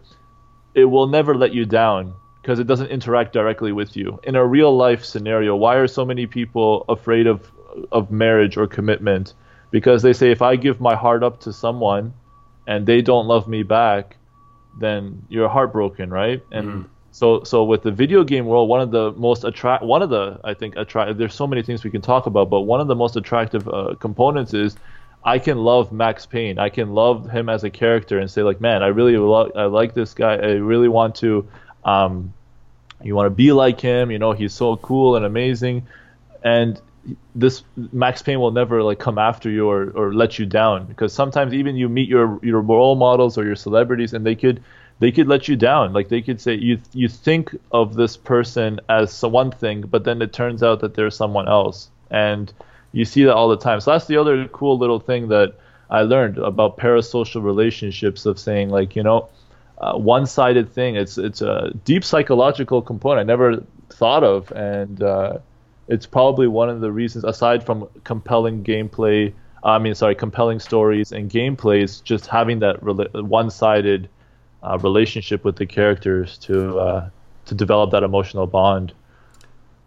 [0.74, 4.18] it will never let you down because it doesn't interact directly with you.
[4.24, 7.50] In a real life scenario why are so many people afraid of
[7.90, 9.34] of marriage or commitment?
[9.70, 12.12] Because they say if i give my heart up to someone
[12.66, 14.16] and they don't love me back,
[14.78, 16.42] then you're heartbroken, right?
[16.50, 16.82] And mm-hmm.
[17.12, 20.40] So so with the video game world, one of the most attract one of the
[20.42, 22.96] I think attract there's so many things we can talk about, but one of the
[22.96, 24.76] most attractive uh, components is
[25.22, 26.58] I can love Max Payne.
[26.58, 29.66] I can love him as a character and say like, man, I really lo- I
[29.66, 30.34] like this guy.
[30.34, 31.46] I really want to
[31.84, 32.32] um
[33.02, 35.86] you want to be like him, you know, he's so cool and amazing.
[36.42, 36.80] And
[37.34, 41.12] this Max Payne will never like come after you or, or let you down because
[41.12, 44.62] sometimes even you meet your your role models or your celebrities and they could
[45.02, 45.92] they could let you down.
[45.92, 50.04] Like they could say you you think of this person as some- one thing but
[50.04, 51.90] then it turns out that they're someone else.
[52.10, 52.52] And
[52.92, 53.80] you see that all the time.
[53.80, 55.48] So that's the other cool little thing that
[55.90, 59.28] I learned about parasocial relationships of saying like you know
[59.78, 60.94] uh, one-sided thing.
[61.02, 63.48] It's it's a deep psychological component I never
[63.90, 64.52] thought of.
[64.52, 65.38] And uh,
[65.88, 69.32] it's probably one of the reasons aside from compelling gameplay
[69.64, 74.08] i mean sorry compelling stories and gameplays just having that rela- one-sided
[74.62, 77.10] uh, relationship with the characters to uh,
[77.46, 78.94] to develop that emotional bond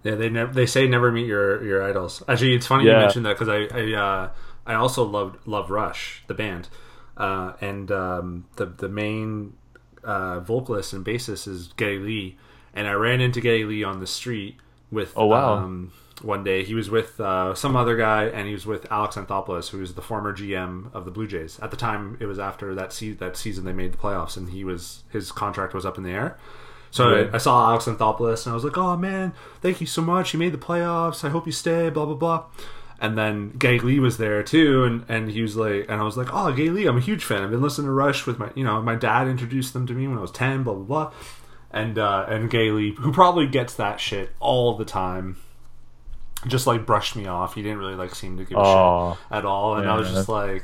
[0.03, 2.21] Yeah, they never they say never meet your your idols.
[2.27, 2.97] Actually, it's funny you Yeah.
[2.97, 4.29] mentioned that because I I, uh,
[4.65, 6.69] I also loved Love Rush the band,
[7.17, 9.53] uh, and um, the the main
[10.03, 12.37] uh, vocalist and bassist is Geddy Lee,
[12.73, 14.57] and I ran into Geddy Lee on the street
[14.91, 15.55] with Oh, wow.
[15.55, 15.91] um,
[16.21, 19.69] one day he was with uh, some other guy and he was with Alex Anthopoulos
[19.69, 22.73] who was the former GM of the Blue Jays at the time it was after
[22.75, 25.97] that se- that season they made the playoffs and he was his contract was up
[25.97, 26.37] in the air
[26.91, 27.29] so Right.
[27.29, 30.33] I, I saw Alex Anthopoulos and I was like, "Oh man, thank you so much.
[30.33, 31.25] You made the playoffs.
[31.25, 32.45] I hope you stay." Blah blah blah.
[33.01, 36.15] And then Geddy Lee was there too, and, and he was like, and I was
[36.15, 37.43] like, "Oh, Geddy Lee, I'm a huge fan.
[37.43, 40.07] I've been listening to Rush with my, you know, my dad introduced them to me
[40.07, 40.63] when I was ten.
[40.63, 41.13] Blah blah blah."
[41.71, 45.35] And uh, and Geddy Lee, who probably gets that shit all the time,
[46.47, 47.55] just like brushed me off.
[47.55, 49.13] He didn't really like seem to give a Aw.
[49.13, 50.15] shit at all, and I was Yeah.
[50.15, 50.63] just like.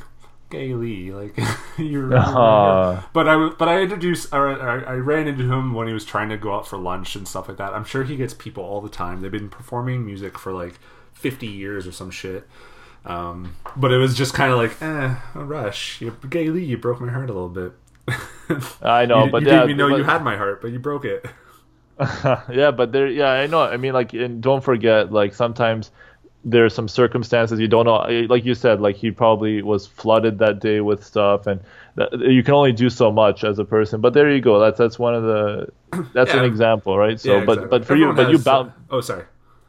[0.50, 1.34] Geddy Lee, like
[1.78, 3.08] you're, Aw.
[3.14, 6.28] but I but I introduced or I, I ran into him when he was trying
[6.28, 7.74] to go out for lunch and stuff like that.
[7.74, 9.22] I'm sure he gets people all the time.
[9.22, 10.78] They've been performing music for like
[11.14, 12.46] 50 years or some shit.
[13.06, 16.02] Um, but it was just kind of like, eh, a rush.
[16.02, 17.72] You, Geddy Lee, you broke my heart a little bit.
[18.82, 20.80] I know, you, but you didn't even know but- you had my heart, but you
[20.80, 21.26] broke it.
[22.52, 23.62] yeah, but there, yeah, I know.
[23.62, 25.91] I mean, like, and don't forget, like, sometimes
[26.43, 27.97] there are some circumstances you don't know.
[28.28, 31.60] Like you said, like he probably was flooded that day with stuff, and
[31.95, 34.02] that, you can only do so much as a person.
[34.02, 34.60] But there you go.
[34.60, 35.68] That's that's one of the.
[36.14, 36.39] That's Yeah.
[36.39, 37.20] an example, right?
[37.20, 37.70] So, Yeah, but exactly.
[37.80, 38.74] but for Everyone you, but you has- bounce.
[38.89, 39.26] Oh, sorry.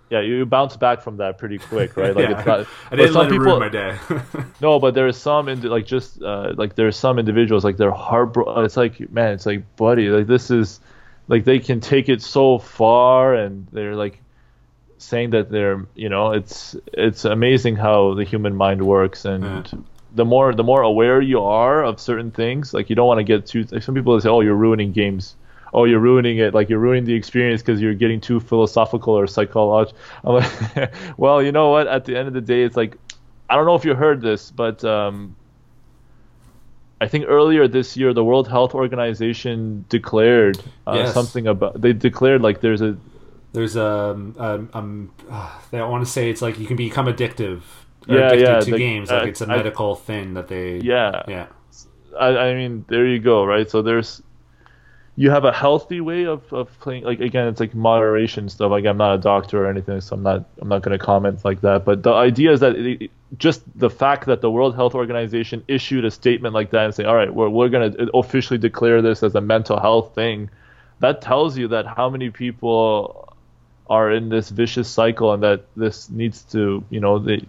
[0.09, 2.15] Yeah, you, bounce back from that pretty quick, right?
[2.15, 2.67] Like yeah, it's not.
[2.91, 3.99] I didn't some let people, ruin my day.
[4.61, 8.65] no, but there's some indi- like just uh, like there's some individuals like they're heartbroken.
[8.65, 10.81] It's like man, it's like buddy, like this is
[11.33, 14.17] like they can take it so far, and they're like
[14.99, 19.81] saying that they're you know it's it's amazing how the human mind works, and Yeah.
[20.15, 23.25] the more the more aware you are of certain things, like you don't want to
[23.25, 23.65] get too.
[23.73, 25.35] Like some people say, oh, you're ruining games.
[25.75, 26.53] Oh, you're ruining it.
[26.53, 29.99] Like you're ruining the experience because you're getting too philosophical or psychological.
[30.25, 31.87] I'm like, well, you know what?
[31.89, 32.99] At the end of the day, it's like
[33.49, 35.35] I don't know if you heard this, but um,
[37.05, 41.15] I think earlier this year the World Health Organization declared uh, Yes.
[41.19, 42.93] something about they declared like there's a
[43.57, 44.89] There's um, um, um
[45.31, 47.61] uh, they want to say it's like you can become addictive.
[48.07, 49.11] Yeah, addicted yeah, to the- games.
[49.11, 50.67] uh, Like it's a medical thing that they.
[50.79, 51.47] yeah Yeah.
[52.27, 53.69] I, I mean, there you go, right?
[53.71, 54.23] So there's
[55.15, 57.05] you have a healthy way of, of playing.
[57.05, 58.71] Like again, it's like moderation stuff.
[58.71, 61.45] Like I'm not a doctor or anything, so I'm not I'm not going to comment
[61.45, 61.85] like that.
[61.85, 66.05] But the idea is that it, just the fact that the World Health Organization issued
[66.05, 69.23] a statement like that and say, all right, we're we're going to officially declare this
[69.23, 70.49] as a mental health thing,
[71.01, 73.35] that tells you that how many people
[73.91, 77.45] are in this vicious cycle and that this needs to, you know, they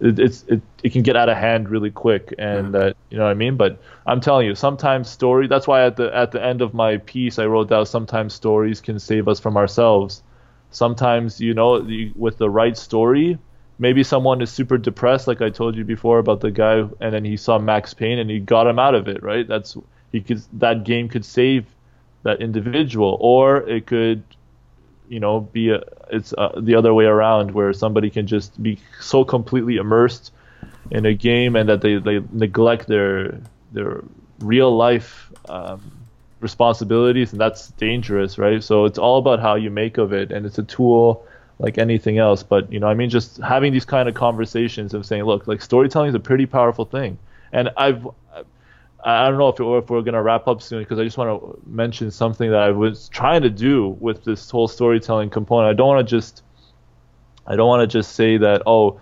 [0.00, 3.18] it, it's it, it can get out of hand really quick and that uh, you
[3.18, 3.56] know what I mean?
[3.56, 6.98] But I'm telling you sometimes story that's why at the at the end of my
[6.98, 10.22] piece I wrote down sometimes stories can save us from ourselves.
[10.70, 13.38] Sometimes you know you, with the right story
[13.78, 17.24] maybe someone is super depressed like I told you before about the guy and then
[17.24, 19.46] he saw Max Payne and he got him out of it right?
[19.46, 19.76] That's
[20.12, 21.66] he could that game could save
[22.22, 24.22] that individual or it could
[25.08, 28.78] you know be a, it's uh, the other way around where somebody can just be
[29.00, 30.32] so completely immersed
[30.90, 33.40] in a game and that they, they neglect their
[33.72, 34.02] their
[34.40, 35.80] real life um,
[36.40, 38.62] responsibilities and that's dangerous right?
[38.62, 41.26] So it's all about how you make of it and it's a tool
[41.58, 42.42] like anything else.
[42.42, 45.62] But you know i mean just having these kind of conversations of saying look like
[45.62, 47.18] storytelling is a pretty powerful thing.
[47.52, 48.06] And i've
[49.04, 51.40] I don't know if, if we're going to wrap up soon because I just want
[51.40, 55.70] to mention something that I was trying to do with this whole storytelling component.
[55.70, 56.42] I don't want to just
[57.46, 59.00] I don't want to just say that oh,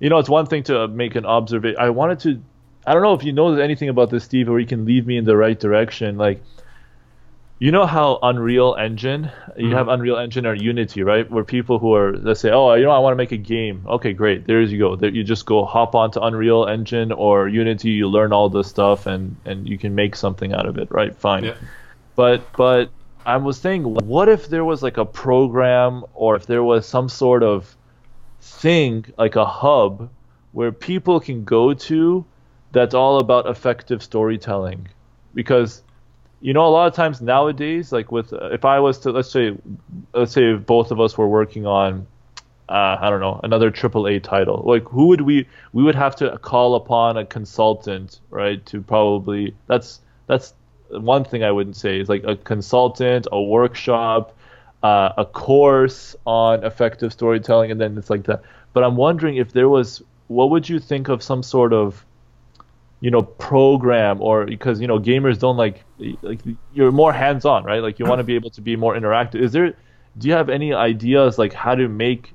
[0.00, 1.78] you know, it's one thing to make an observation.
[1.78, 2.42] I wanted to
[2.86, 5.18] I don't know if you know anything about this Steve or you can lead me
[5.18, 6.42] in the right direction like
[7.58, 9.74] you know how Unreal Engine, you mm-hmm.
[9.74, 11.30] have Unreal Engine or Unity, right?
[11.30, 13.84] Where people who are, let's say, oh, you know, I want to make a game.
[13.86, 14.46] Okay, great.
[14.46, 14.96] There you go.
[14.96, 17.90] There, you just go hop onto Unreal Engine or Unity.
[17.90, 21.14] You learn all this stuff, and and you can make something out of it, right?
[21.16, 21.44] Fine.
[21.44, 21.54] Yeah.
[22.16, 22.90] But but
[23.24, 27.08] I was saying, what if there was like a program or if there was some
[27.08, 27.76] sort of
[28.40, 30.10] thing like a hub
[30.52, 32.24] where people can go to
[32.72, 34.88] that's all about effective storytelling
[35.32, 35.82] because
[36.44, 39.30] you know a lot of times nowadays like with uh, if i was to let's
[39.30, 39.56] say
[40.12, 42.06] let's say if both of us were working on
[42.68, 46.36] uh, i don't know another AAA title like who would we we would have to
[46.38, 50.52] call upon a consultant right to probably that's that's
[50.90, 54.36] one thing i wouldn't say is like a consultant a workshop
[54.82, 58.42] uh, a course on effective storytelling and then it's like that.
[58.74, 62.04] But i'm wondering if there was what would you think of some sort of
[63.04, 65.84] you know program or because you know gamers don't like
[66.22, 66.40] like
[66.72, 67.82] you're more hands on right?
[67.82, 69.40] Like you want to be able to be more interactive.
[69.42, 69.74] Is there
[70.16, 72.32] do you have any ideas like how to make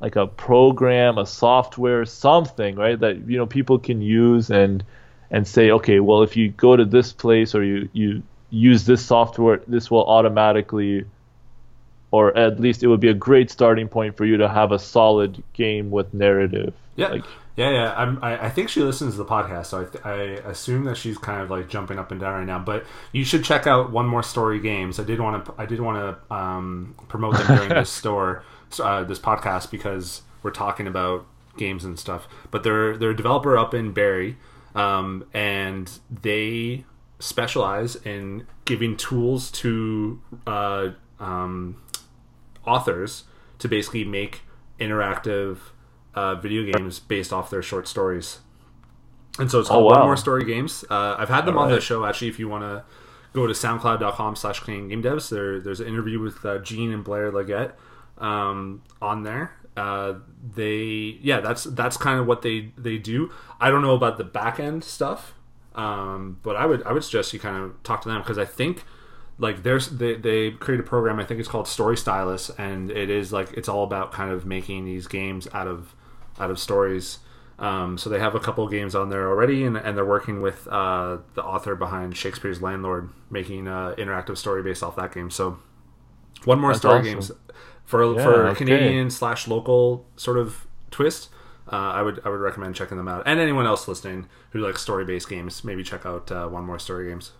[0.00, 4.84] like a program a software something right that you know people can use and
[5.32, 9.04] and say okay well if you go to this place or you you use this
[9.04, 11.04] software this will automatically
[12.12, 14.78] or at least it would be a great starting point for you to have a
[14.78, 16.74] solid game with narrative.
[16.94, 17.08] Yeah.
[17.08, 17.24] like
[17.56, 17.94] Yeah, yeah.
[17.94, 20.96] I'm, I, I think she listens to the podcast, so I, th- I assume that
[20.96, 22.58] she's kind of like jumping up and down right now.
[22.58, 24.98] But you should check out One More Story Games.
[24.98, 25.98] I did want to I did want
[26.28, 28.42] to um, promote them during this store
[28.80, 31.26] uh, this podcast because we're talking about
[31.58, 32.26] games and stuff.
[32.50, 34.38] But they're they're a developer up in Barrie,
[34.74, 36.84] um, and they
[37.18, 40.90] specialize in giving tools to uh,
[41.20, 41.80] um,
[42.66, 43.24] authors
[43.58, 44.40] to basically make
[44.80, 45.58] interactive
[46.14, 48.40] uh, video games based off their short stories.
[49.38, 49.98] And so it's called Oh, wow.
[50.00, 50.84] One More Story Games.
[50.90, 52.28] Uh, I've had them on the show actually.
[52.28, 52.84] If you want to
[53.32, 57.02] go to soundcloud.com slash Canadian Game Devs, there, there's an interview with uh, Jean and
[57.02, 57.74] Blair Leggett
[58.18, 59.52] um, on there.
[59.74, 60.14] Uh,
[60.54, 63.32] they yeah, that's that's kind of what they they do.
[63.58, 65.32] I don't know about the back end stuff,
[65.74, 68.44] um, but I would I would suggest you kind of talk to them because I
[68.44, 68.84] think
[69.38, 73.08] like there's they, they create a program i think it's called story stylus and it
[73.08, 75.94] is like it's all about kind of making these games out of
[76.38, 77.18] out of stories
[77.58, 80.66] um, so they have a couple games on there already and, and they're working with
[80.68, 85.58] uh, the author behind shakespeare's landlord making an interactive story based off that game so
[86.44, 87.12] one more That's story awesome.
[87.12, 87.32] games
[87.84, 91.28] for Yeah, for canadian slash local sort of twist
[91.70, 94.82] uh, I would I would recommend checking them out, and anyone else listening who likes
[94.82, 97.32] story based games, maybe check out uh, one more story games.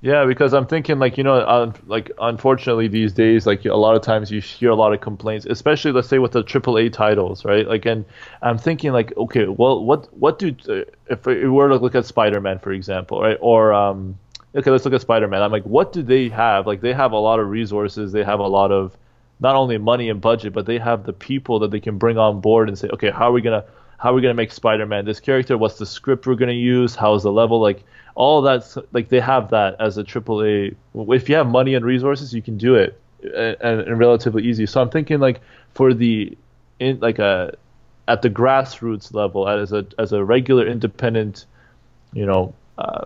[0.00, 3.96] Yeah, because I'm thinking like you know, un- like unfortunately these days, like a lot
[3.96, 7.44] of times you hear a lot of complaints, especially let's say with the AAA titles,
[7.44, 7.66] right?
[7.66, 8.04] Like, and
[8.40, 12.06] I'm thinking like, okay, well, what what do uh, if we were to look at
[12.06, 13.36] Spider-Man for example, right?
[13.40, 14.16] Or um,
[14.54, 15.42] okay, let's look at Spider-Man.
[15.42, 16.64] I'm like, what do they have?
[16.66, 18.96] Like, they have a lot of resources, they have a lot of
[19.40, 22.40] not only money and budget, but they have the people that they can bring on
[22.40, 23.64] board and say, okay, how are we gonna
[23.98, 25.58] how are we gonna make Spider-Man this character?
[25.58, 26.94] What's the script we're gonna use?
[26.94, 27.60] How's the level?
[27.60, 27.84] Like
[28.14, 30.74] all that's like they have that as a AAA.
[30.94, 34.66] If you have money and resources, you can do it and, and relatively easy.
[34.66, 35.40] So I'm thinking like
[35.74, 36.36] for the
[36.78, 37.56] in like a
[38.06, 41.44] at the grassroots level as a as a regular independent,
[42.12, 42.54] you know.
[42.78, 43.04] Uh,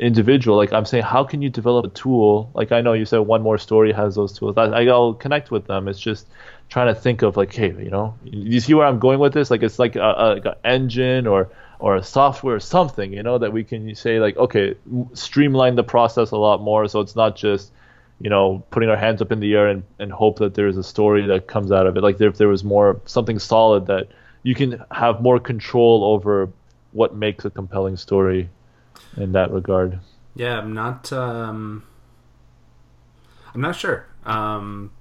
[0.00, 3.18] individual like i'm saying how can you develop a tool like i know you said
[3.18, 6.28] one more story has those tools I, i'll connect with them it's just
[6.68, 9.50] trying to think of like hey you know you see where i'm going with this
[9.50, 11.48] like it's like a, a like an engine or
[11.78, 14.74] or a software or something you know that we can say like okay
[15.14, 17.72] streamline the process a lot more so it's not just
[18.20, 20.82] you know putting our hands up in the air and, and hope that there's a
[20.82, 24.08] story that comes out of it like if there was more something solid that
[24.42, 26.50] you can have more control over
[26.92, 28.48] what makes a compelling story
[29.16, 29.98] in that regard.
[30.34, 31.12] Yeah, I'm not.
[31.12, 31.84] Um,
[33.54, 34.06] I'm not sure.
[34.24, 34.92] Um,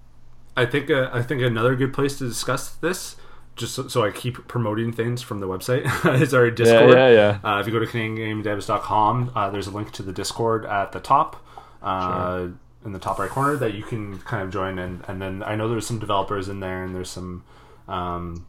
[0.58, 3.16] I think uh, I think another good place to discuss this,
[3.56, 5.86] just so, so I keep promoting things from the website,
[6.22, 6.96] is our Discord.
[6.96, 7.58] Yeah, yeah, yeah.
[7.58, 11.00] Uh, if you go to CanadianGameDevs.com, uh, there's a link to the Discord at the
[11.00, 11.46] top.
[11.82, 12.54] Uh, sure.
[12.86, 15.56] In the top right corner, that you can kind of join, and and then I
[15.56, 17.44] know there's some developers in there, and there's some
[17.88, 18.46] um,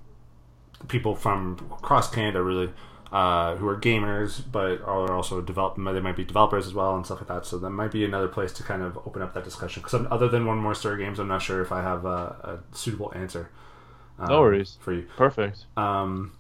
[0.87, 2.71] people from across Canada really
[3.13, 5.77] uh, who are gamers but are also develop.
[5.77, 7.47] They might be developers as well and stuff like that.
[7.47, 9.83] So that might be another place to kind of open up that discussion.
[9.83, 12.77] Because other than one more story games, I'm not sure if I have a, a
[12.77, 13.51] suitable answer.
[14.19, 15.07] Um, no worries for you.
[15.17, 15.65] Perfect.
[15.77, 16.33] Um,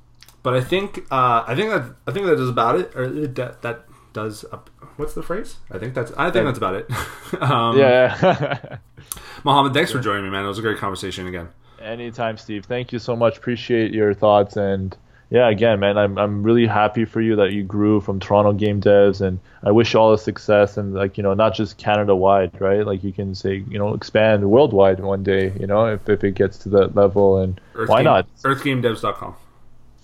[0.42, 2.94] but I think uh, I think that I think that is about it.
[2.94, 4.44] Or that that does.
[4.52, 5.56] Up, what's the phrase?
[5.70, 6.12] I think that's.
[6.16, 6.90] I think that's about it.
[7.40, 8.78] um, yeah.
[9.44, 10.44] Mohammed, thanks for joining me, man.
[10.44, 11.48] It was a great conversation again.
[11.80, 12.64] Anytime, Steve.
[12.64, 13.38] Thank you so much.
[13.38, 14.96] Appreciate your thoughts and
[15.30, 18.80] yeah, again, man, I'm I'm really happy for you that you grew from Toronto game
[18.80, 22.16] devs, and I wish you all the success and like you know not just Canada
[22.16, 22.86] wide, right?
[22.86, 26.34] Like you can say you know expand worldwide one day, you know, if if it
[26.34, 28.26] gets to that level, and Earth why game, not?
[28.42, 29.36] EarthGameDevs.com.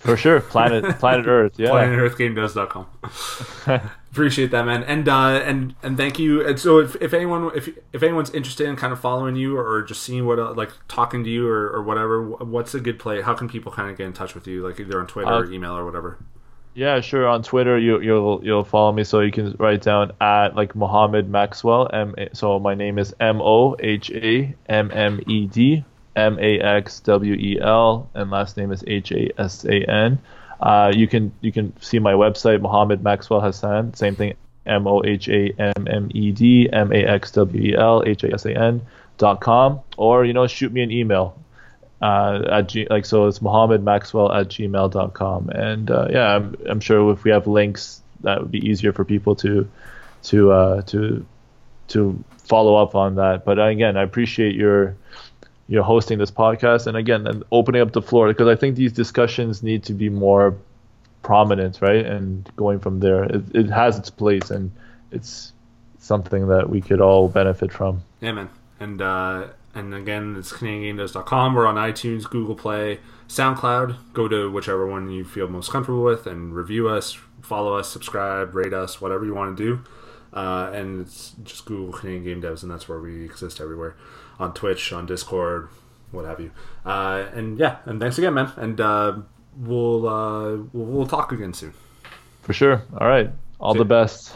[0.05, 1.69] For sure, planet Planet Earth, yeah.
[1.69, 3.89] PlanetEarthGameDevs.com.
[4.11, 6.45] Appreciate that, man, and uh, and and thank you.
[6.45, 9.81] And so, if, if anyone if if anyone's interested in kind of following you or
[9.81, 13.21] just seeing what uh, like talking to you or, or whatever, what's a good play?
[13.21, 15.39] How can people kind of get in touch with you, like either on Twitter uh,
[15.39, 16.19] or email or whatever?
[16.75, 17.27] Yeah, sure.
[17.27, 21.27] On Twitter, you you'll you'll follow me, so you can write down at like Mohammed
[21.29, 21.89] Maxwell.
[21.91, 22.13] M.
[22.33, 25.83] So my name is M O H A M M E D
[26.15, 30.19] M A X W E L, and last name is H A S A N.
[30.59, 33.93] Uh, you can you can see my website, Mohammed Maxwell Hasan.
[33.93, 34.33] Same thing,
[34.65, 38.23] M O H A M M E D M A X W E L H
[38.23, 38.81] A S A N
[39.17, 41.37] dot com, or you know shoot me an email.
[42.01, 46.79] Uh, at G, like so it's Mohammed Maxwell at gmail.com and uh, yeah I'm, I'm
[46.81, 49.67] sure if we have links that would be easier for people to
[50.23, 51.25] to uh, to
[51.87, 54.97] to follow up on that but again I appreciate your
[55.67, 58.75] you know hosting this podcast and again and opening up the floor because I think
[58.75, 60.55] these discussions need to be more
[61.23, 62.05] prominent, right?
[62.05, 64.71] And going from there, it, it has its place and
[65.11, 65.53] it's
[65.97, 68.03] something that we could all benefit from.
[68.21, 68.49] Yeah, man.
[68.79, 71.55] And uh, and again, it's CanadianGameDevs.com.
[71.55, 73.97] We're on iTunes, Google Play, SoundCloud.
[74.13, 78.53] Go to whichever one you feel most comfortable with and review us, follow us, subscribe,
[78.53, 79.83] rate us, whatever you want to do.
[80.31, 83.95] Uh, and it's just Google Canadian Game Devs, and that's where we exist everywhere
[84.39, 85.69] on Twitch, on Discord,
[86.11, 86.51] what have you.
[86.85, 88.51] Uh, and yeah, and thanks again, man.
[88.57, 89.17] And uh,
[89.57, 91.73] we'll, uh, we'll we'll talk again soon.
[92.41, 92.83] For sure.
[92.97, 93.29] All right.
[93.59, 94.33] All See the best.